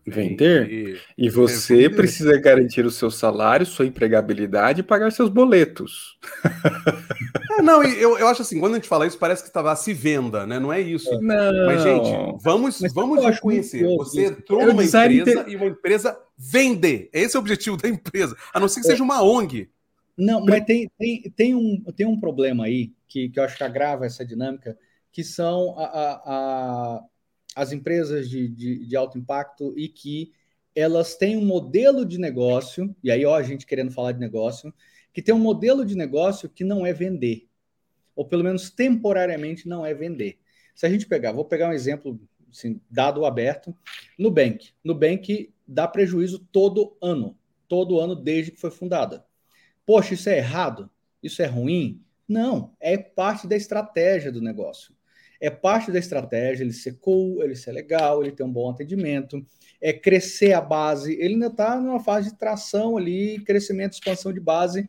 [0.07, 1.01] Vender.
[1.17, 1.97] E você vender.
[1.97, 6.19] precisa garantir o seu salário, sua empregabilidade e pagar seus boletos.
[7.57, 9.95] É, não, eu, eu acho assim, quando a gente fala isso, parece que estava se
[9.95, 10.59] venda, né?
[10.59, 11.09] Não é isso.
[11.21, 11.67] Não.
[11.67, 13.85] Mas, gente, vamos, Mas vamos reconhecer.
[13.97, 15.49] Você entrou numa empresa ter...
[15.49, 17.09] e uma empresa vender.
[17.13, 18.37] Esse é o objetivo da empresa.
[18.53, 18.91] A não ser que é.
[18.91, 19.71] seja uma ONG.
[20.19, 23.63] Não, mas tem, tem, tem, um, tem um problema aí que, que eu acho que
[23.63, 24.77] agrava essa dinâmica,
[25.13, 27.03] que são a, a, a
[27.55, 30.33] as empresas de, de, de, alto impacto e que
[30.75, 34.75] elas têm um modelo de negócio, e aí ó, a gente querendo falar de negócio,
[35.13, 37.49] que tem um modelo de negócio que não é vender,
[38.17, 40.39] ou pelo menos temporariamente não é vender.
[40.75, 43.77] Se a gente pegar, vou pegar um exemplo, assim, dado aberto,
[44.19, 44.73] Nubank.
[44.83, 47.39] Nubank dá prejuízo todo ano,
[47.69, 49.25] todo ano desde que foi fundada.
[49.87, 50.91] Poxa, isso é errado?
[51.23, 52.03] Isso é ruim?
[52.27, 54.94] Não, é parte da estratégia do negócio
[55.45, 59.45] é parte da estratégia ele ser cool, ele ser legal, ele ter um bom atendimento,
[59.79, 61.13] é crescer a base.
[61.21, 64.89] Ele ainda está numa fase de tração ali, crescimento, expansão de base.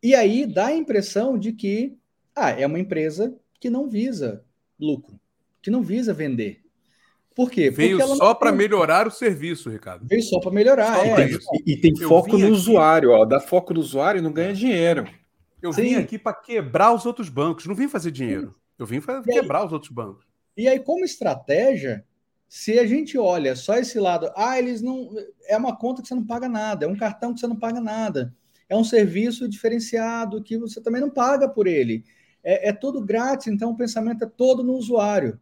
[0.00, 1.96] E aí dá a impressão de que
[2.34, 4.44] ah, é uma empresa que não visa
[4.78, 5.18] lucro,
[5.60, 6.60] que não visa vender.
[7.34, 7.68] Por quê?
[7.68, 10.06] Veio só para melhorar o serviço, Ricardo.
[10.06, 10.94] Veio só para melhorar.
[10.94, 11.30] Só é.
[11.66, 12.52] e, e, tem Eu foco no aqui...
[12.52, 13.24] usuário, ó.
[13.24, 15.08] Dá foco no usuário e não ganha dinheiro.
[15.60, 15.82] Eu Sim.
[15.82, 18.54] vim aqui para quebrar os outros bancos, não vim fazer dinheiro.
[18.78, 20.24] Eu vim para quebrar aí, os outros bancos.
[20.56, 22.04] E aí, como estratégia,
[22.48, 25.10] se a gente olha só esse lado, ah, eles não.
[25.46, 27.80] É uma conta que você não paga nada, é um cartão que você não paga
[27.80, 28.34] nada,
[28.68, 32.04] é um serviço diferenciado que você também não paga por ele.
[32.42, 35.38] É, é tudo grátis, então o pensamento é todo no usuário.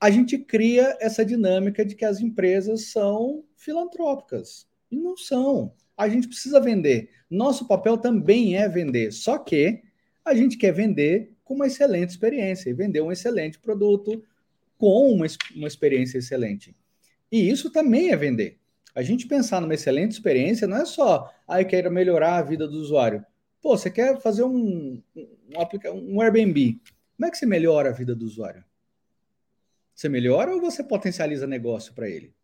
[0.00, 4.68] A gente cria essa dinâmica de que as empresas são filantrópicas.
[4.90, 5.74] E não são.
[5.96, 7.10] A gente precisa vender.
[7.28, 9.12] Nosso papel também é vender.
[9.12, 9.82] Só que
[10.24, 14.22] a gente quer vender com uma excelente experiência e vender um excelente produto
[14.76, 15.26] com uma,
[15.56, 16.76] uma experiência excelente.
[17.32, 18.58] E isso também é vender.
[18.94, 22.68] A gente pensar numa excelente experiência não é só, ah, eu quero melhorar a vida
[22.68, 23.24] do usuário.
[23.62, 26.78] Pô, você quer fazer um, um, um Airbnb.
[27.16, 28.62] Como é que você melhora a vida do usuário?
[29.94, 32.34] Você melhora ou você potencializa negócio para ele?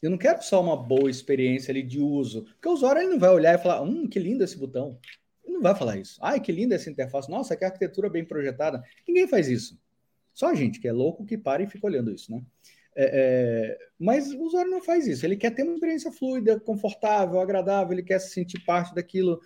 [0.00, 3.18] Eu não quero só uma boa experiência ali de uso, porque o usuário ele não
[3.18, 4.98] vai olhar e falar, hum, que lindo esse botão.
[5.44, 6.18] Ele não vai falar isso.
[6.22, 7.30] Ai, que linda essa interface.
[7.30, 8.82] Nossa, que arquitetura bem projetada.
[9.06, 9.78] Ninguém faz isso.
[10.32, 12.42] Só a gente que é louco que para e fica olhando isso, né?
[12.96, 15.24] É, é, mas o usuário não faz isso.
[15.24, 19.40] Ele quer ter uma experiência fluida, confortável, agradável, ele quer se sentir parte daquilo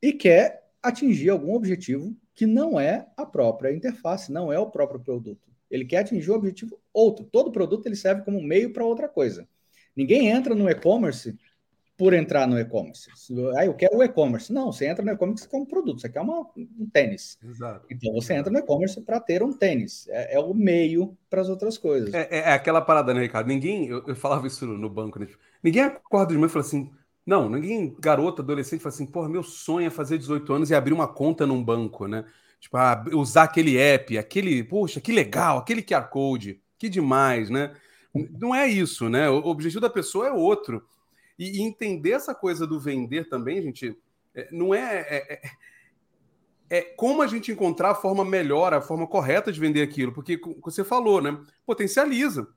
[0.00, 5.00] e quer atingir algum objetivo que não é a própria interface, não é o próprio
[5.00, 5.48] produto.
[5.70, 7.24] Ele quer atingir o objetivo outro.
[7.24, 9.48] Todo produto ele serve como meio para outra coisa.
[9.94, 11.36] Ninguém entra no e-commerce
[11.98, 13.10] por entrar no e-commerce.
[13.56, 14.52] Ah, eu quero o e-commerce.
[14.52, 17.36] Não, você entra no e-commerce como produto, você quer uma, um tênis.
[17.44, 17.86] Exato.
[17.90, 20.06] Então você entra no e-commerce para ter um tênis.
[20.08, 22.14] É, é o meio para as outras coisas.
[22.14, 23.48] É, é, é, aquela parada, né, Ricardo?
[23.48, 25.26] Ninguém, eu, eu falava isso no banco, né?
[25.60, 26.88] Ninguém acorda de manhã e fala assim:
[27.26, 30.92] não, ninguém, garota, adolescente, fala assim: porra, meu sonho é fazer 18 anos e abrir
[30.92, 32.24] uma conta num banco, né?
[32.60, 37.74] Tipo, ah, usar aquele app, aquele, poxa, que legal, aquele QR Code, que demais, né?
[38.14, 39.28] Não é isso, né?
[39.28, 40.86] O objetivo da pessoa é outro.
[41.38, 43.96] E, entender essa coisa do vender também, gente,
[44.34, 45.50] é, não é, é, é,
[46.70, 50.40] é, como a gente encontrar a forma melhor, a forma correta de vender aquilo, porque
[50.62, 51.38] você falou, né?
[51.64, 52.48] Potencializa.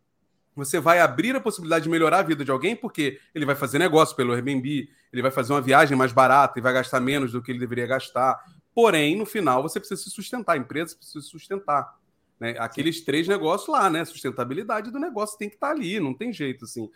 [0.55, 3.79] Você vai abrir a possibilidade de melhorar a vida de alguém porque ele vai fazer
[3.79, 7.41] negócio pelo Airbnb, ele vai fazer uma viagem mais barata e vai gastar menos do
[7.41, 8.37] que ele deveria gastar.
[8.73, 11.97] Porém, no final, você precisa se sustentar, a empresa precisa se sustentar.
[12.37, 12.55] Né?
[12.57, 14.03] Aqueles três negócios lá, né?
[14.03, 16.89] Sustentabilidade do negócio tem que estar ali, não tem jeito, assim.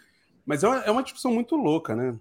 [0.46, 2.18] Mas é uma, é uma discussão muito louca, né?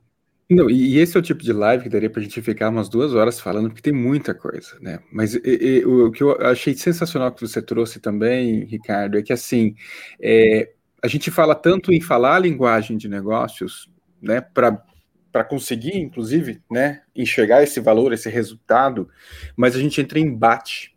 [0.50, 2.88] Não, e esse é o tipo de live que daria para a gente ficar umas
[2.88, 5.00] duas horas falando, porque tem muita coisa, né?
[5.10, 9.32] Mas e, e, o, que eu achei sensacional que você trouxe também, Ricardo, é que
[9.32, 9.74] assim,
[10.20, 10.70] é,
[11.02, 17.02] a gente fala tanto em falar a linguagem de negócios, né, para conseguir, inclusive, né,
[17.14, 19.08] enxergar esse valor, esse resultado,
[19.56, 20.94] mas a gente entra em embate.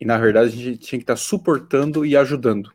[0.00, 2.72] E na verdade a gente tinha que estar tá suportando e ajudando.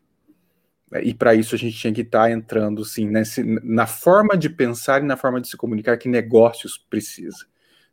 [1.02, 4.48] E para isso a gente tinha que estar tá entrando sim, nesse, na forma de
[4.48, 7.46] pensar e na forma de se comunicar que negócios precisa.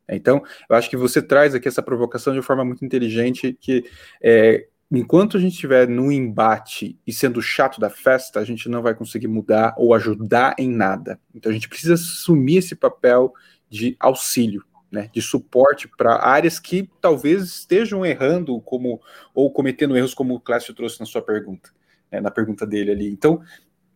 [0.07, 3.83] Então, eu acho que você traz aqui essa provocação de forma muito inteligente, que
[4.21, 8.81] é, enquanto a gente estiver no embate e sendo chato da festa, a gente não
[8.81, 11.19] vai conseguir mudar ou ajudar em nada.
[11.33, 13.33] Então, a gente precisa assumir esse papel
[13.67, 19.01] de auxílio, né, de suporte para áreas que talvez estejam errando como
[19.33, 21.71] ou cometendo erros, como o Clássico trouxe na sua pergunta
[22.11, 23.09] é, na pergunta dele ali.
[23.11, 23.41] Então,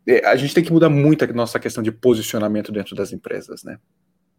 [0.08, 3.64] é, a gente tem que mudar muito a nossa questão de posicionamento dentro das empresas,
[3.64, 3.80] né?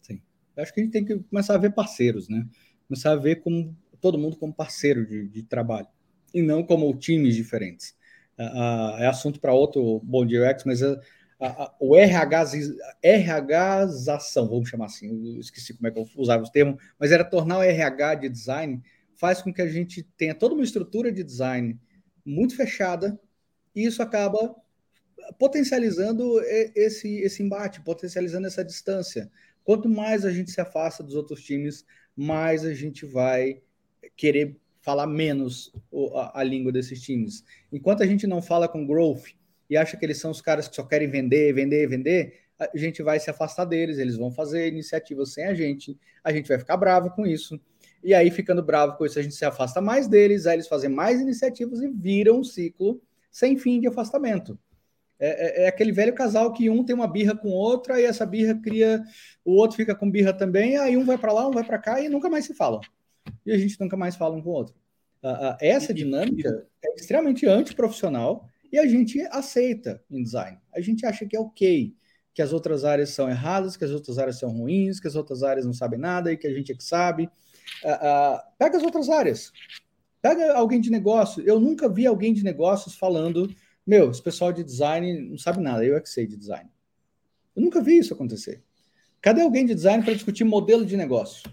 [0.03, 0.21] Sim.
[0.57, 2.47] Eu acho que a gente tem que começar a ver parceiros, né?
[2.89, 5.87] Começar a ver como todo mundo como parceiro de, de trabalho
[6.35, 7.95] e não como times diferentes.
[8.99, 10.81] É assunto para outro Bom UX, mas
[11.79, 12.45] o RH,
[13.03, 17.59] RHzação, vamos chamar assim, esqueci como é que eu usava os termos, mas era tornar
[17.59, 18.83] o RH de design,
[19.17, 21.79] faz com que a gente tenha toda uma estrutura de design
[22.25, 23.19] muito fechada,
[23.75, 24.55] e isso acaba
[25.39, 26.41] potencializando
[26.75, 29.31] esse, esse embate, potencializando essa distância.
[29.63, 31.85] Quanto mais a gente se afasta dos outros times,
[32.17, 33.63] mais a gente vai
[34.17, 35.73] querer falar menos
[36.15, 37.45] a, a língua desses times.
[37.71, 39.27] Enquanto a gente não fala com growth
[39.69, 43.03] e acha que eles são os caras que só querem vender, vender, vender, a gente
[43.03, 46.77] vai se afastar deles, eles vão fazer iniciativas sem a gente, a gente vai ficar
[46.77, 47.59] bravo com isso.
[48.03, 50.91] E aí, ficando bravo com isso, a gente se afasta mais deles, aí eles fazem
[50.91, 53.01] mais iniciativas e viram um ciclo
[53.31, 54.59] sem fim de afastamento.
[55.19, 58.05] É, é, é, aquele velho casal que um tem uma birra com o outro, aí
[58.05, 59.03] essa birra cria,
[59.45, 62.01] o outro fica com birra também, aí um vai para lá, um vai para cá
[62.01, 62.81] e nunca mais se falam.
[63.45, 64.75] E a gente nunca mais fala um com o outro.
[65.23, 70.59] Uh, uh, essa dinâmica é extremamente antiprofissional e a gente aceita em design.
[70.75, 71.95] A gente acha que é ok,
[72.33, 75.43] que as outras áreas são erradas, que as outras áreas são ruins, que as outras
[75.43, 77.27] áreas não sabem nada e que a gente é que sabe.
[77.85, 79.53] Uh, pega as outras áreas.
[80.23, 81.43] Pega alguém de negócio.
[81.47, 83.55] Eu nunca vi alguém de negócios falando:
[83.87, 86.71] meu, esse pessoal de design não sabe nada, eu é que sei de design.
[87.57, 88.63] Eu nunca vi isso acontecer.
[89.21, 91.51] Cadê alguém de design para discutir modelo de negócio?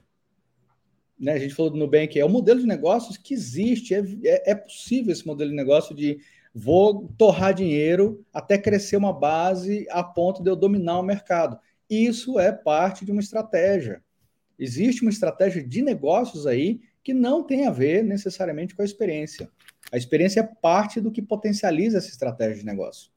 [1.19, 4.51] Né, a gente falou do Nubank, é o modelo de negócios que existe, é, é,
[4.51, 6.19] é possível esse modelo de negócio de
[6.53, 11.59] vou torrar dinheiro até crescer uma base a ponto de eu dominar o mercado.
[11.89, 14.03] Isso é parte de uma estratégia.
[14.59, 19.49] Existe uma estratégia de negócios aí que não tem a ver necessariamente com a experiência.
[19.89, 23.09] A experiência é parte do que potencializa essa estratégia de negócio.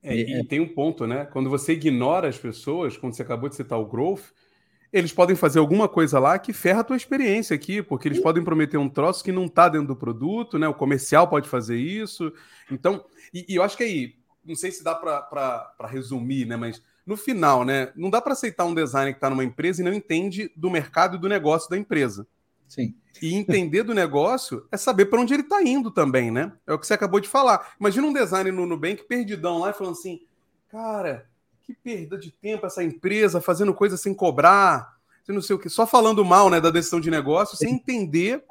[0.00, 1.24] É, e, e tem um ponto, né?
[1.24, 4.26] Quando você ignora as pessoas, quando você acabou de citar o growth,
[4.92, 8.44] eles podem fazer alguma coisa lá que ferra a tua experiência aqui, porque eles podem
[8.44, 10.68] prometer um troço que não está dentro do produto, né?
[10.68, 12.32] O comercial pode fazer isso.
[12.70, 13.04] Então,
[13.34, 16.54] e, e eu acho que aí, não sei se dá para resumir, né?
[16.54, 17.90] Mas no final, né?
[17.96, 21.16] Não dá para aceitar um designer que está numa empresa e não entende do mercado
[21.16, 22.24] e do negócio da empresa.
[22.72, 22.94] Sim.
[23.20, 26.50] E entender do negócio é saber para onde ele está indo também, né?
[26.66, 27.74] É o que você acabou de falar.
[27.78, 30.22] Imagina um designer no Nubank perdidão lá e falando assim:
[30.70, 31.26] cara,
[31.64, 34.96] que perda de tempo essa empresa fazendo coisa sem cobrar,
[35.28, 38.42] não sei o que, só falando mal né, da decisão de negócio, sem entender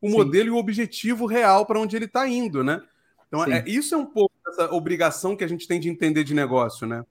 [0.00, 0.16] o Sim.
[0.16, 2.82] modelo e o objetivo real para onde ele está indo, né?
[3.28, 6.32] Então, é, isso é um pouco essa obrigação que a gente tem de entender de
[6.32, 7.04] negócio, né?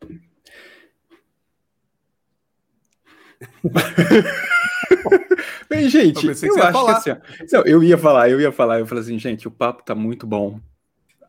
[5.69, 7.01] Bem, gente, eu, eu acho falar.
[7.01, 7.21] que assim,
[7.51, 10.25] não, eu ia falar, eu ia falar, eu falei assim, gente, o papo tá muito
[10.27, 10.59] bom.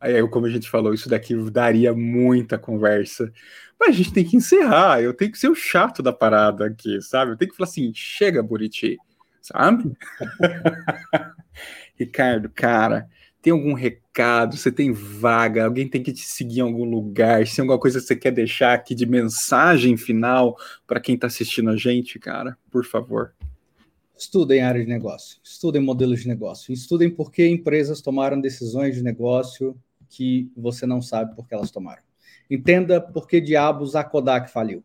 [0.00, 3.32] Aí, como a gente falou, isso daqui daria muita conversa.
[3.78, 7.00] Mas a gente tem que encerrar, eu tenho que ser o chato da parada aqui,
[7.02, 7.32] sabe?
[7.32, 8.96] Eu tenho que falar assim, chega, Buriti,
[9.40, 9.92] sabe?
[11.96, 13.08] Ricardo, cara,
[13.46, 14.56] tem algum recado?
[14.56, 15.64] Você tem vaga?
[15.64, 17.46] Alguém tem que te seguir em algum lugar?
[17.46, 21.28] Se tem alguma coisa que você quer deixar aqui de mensagem final para quem está
[21.28, 23.35] assistindo a gente, cara, por favor.
[24.16, 29.02] Estudem área de negócio, estudem modelos de negócio, estudem por que empresas tomaram decisões de
[29.02, 32.02] negócio que você não sabe por que elas tomaram.
[32.50, 34.82] Entenda por que diabos a Kodak faliu.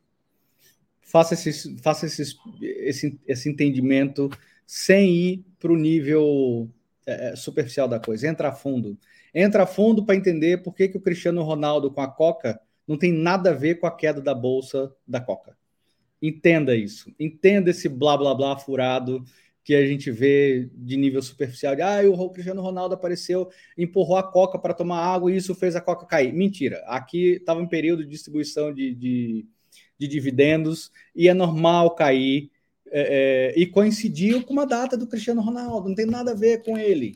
[1.01, 4.29] Faça, esse, faça esse, esse, esse entendimento
[4.65, 6.69] sem ir para o nível
[7.05, 8.27] é, é, superficial da coisa.
[8.27, 8.97] Entra a fundo.
[9.33, 12.97] Entra a fundo para entender por que, que o Cristiano Ronaldo com a Coca não
[12.97, 15.57] tem nada a ver com a queda da bolsa da Coca.
[16.21, 17.11] Entenda isso.
[17.19, 19.23] Entenda esse blá blá blá furado
[19.63, 21.75] que a gente vê de nível superficial.
[21.75, 25.75] De, ah, o Cristiano Ronaldo apareceu, empurrou a Coca para tomar água e isso fez
[25.75, 26.33] a Coca cair.
[26.33, 26.83] Mentira.
[26.87, 29.45] Aqui estava em período de distribuição de, de,
[29.97, 32.51] de, dividendos e é normal cair.
[32.93, 36.61] É, é, e coincidiu com uma data do Cristiano Ronaldo, não tem nada a ver
[36.61, 37.15] com ele.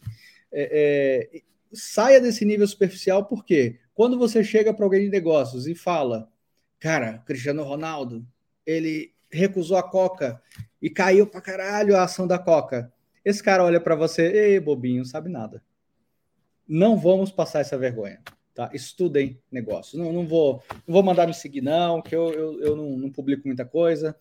[0.50, 1.42] É, é
[1.74, 6.32] saia desse nível superficial, porque quando você chega para alguém de negócios e fala,
[6.80, 8.26] cara, Cristiano Ronaldo,
[8.66, 10.42] ele recusou a Coca
[10.82, 12.92] e caiu pra caralho a ação da Coca.
[13.24, 15.64] Esse cara olha para você, ei, bobinho, sabe nada.
[16.68, 18.22] Não vamos passar essa vergonha.
[18.54, 18.70] Tá?
[18.74, 19.98] Estudem negócio.
[19.98, 23.12] Não, não, vou, não vou mandar me seguir, não, que eu, eu, eu não, não
[23.12, 24.16] publico muita coisa.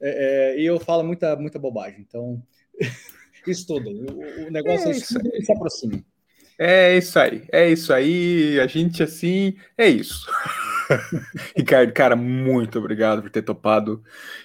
[0.00, 2.04] É, é, e eu falo muita, muita bobagem.
[2.06, 2.42] Então,
[3.46, 4.02] estudem.
[4.02, 6.04] O, o negócio é, é estudem e se aproximem.
[6.58, 8.60] É isso aí, é isso aí.
[8.60, 10.26] A gente assim, é isso.
[11.56, 14.02] Ricardo, cara, muito obrigado por ter topado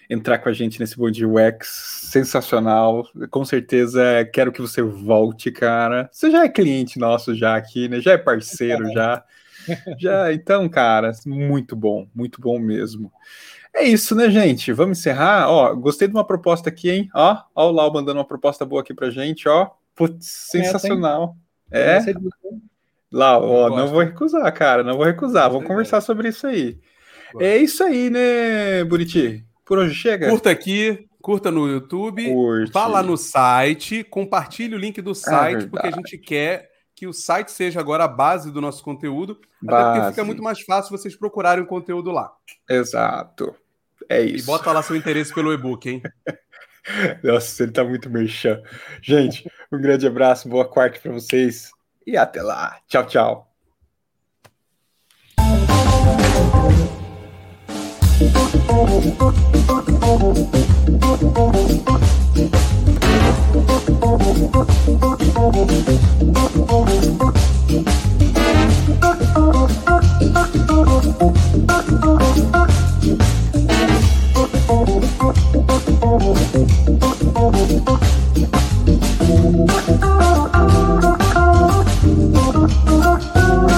[0.09, 2.09] entrar com a gente nesse Bom Dia UX.
[2.11, 3.07] Sensacional.
[3.29, 6.09] Com certeza quero que você volte, cara.
[6.11, 7.99] Você já é cliente nosso já aqui, né?
[7.99, 9.23] Já é parceiro já.
[9.97, 13.11] Já, então, cara, muito bom, muito bom mesmo.
[13.73, 14.71] É isso, né, gente?
[14.71, 15.49] Vamos encerrar.
[15.49, 17.09] Ó, gostei de uma proposta aqui, hein?
[17.15, 19.71] Ó, ó o Lau mandando uma proposta boa aqui pra gente, ó.
[19.95, 21.35] Putz, sensacional.
[21.71, 21.99] É?
[23.15, 25.49] Lá, ó, não vou recusar, cara, não vou recusar.
[25.49, 26.77] Vamos conversar sobre isso aí.
[27.39, 29.41] É isso aí, né, Buriti?
[29.63, 30.29] Por hoje chega?
[30.29, 32.73] Curta aqui, curta no YouTube, Curte.
[32.73, 36.69] vá lá no site, compartilhe o link do é site, é porque a gente quer
[36.93, 39.81] que o site seja agora a base do nosso conteúdo, base.
[39.81, 42.33] até porque fica muito mais fácil vocês procurarem o conteúdo lá.
[42.69, 43.55] Exato.
[44.09, 44.43] É isso.
[44.43, 46.01] E bota lá seu interesse pelo e-book, hein?
[47.23, 48.61] Nossa, ele tá muito merchan.
[49.01, 51.73] Gente, um grande abraço, boa quarta para vocês
[52.05, 52.79] e até lá.
[52.87, 53.47] Tchau, tchau.
[80.97, 81.24] Thank you.
[82.07, 83.74] Oh, oh, oh, oh,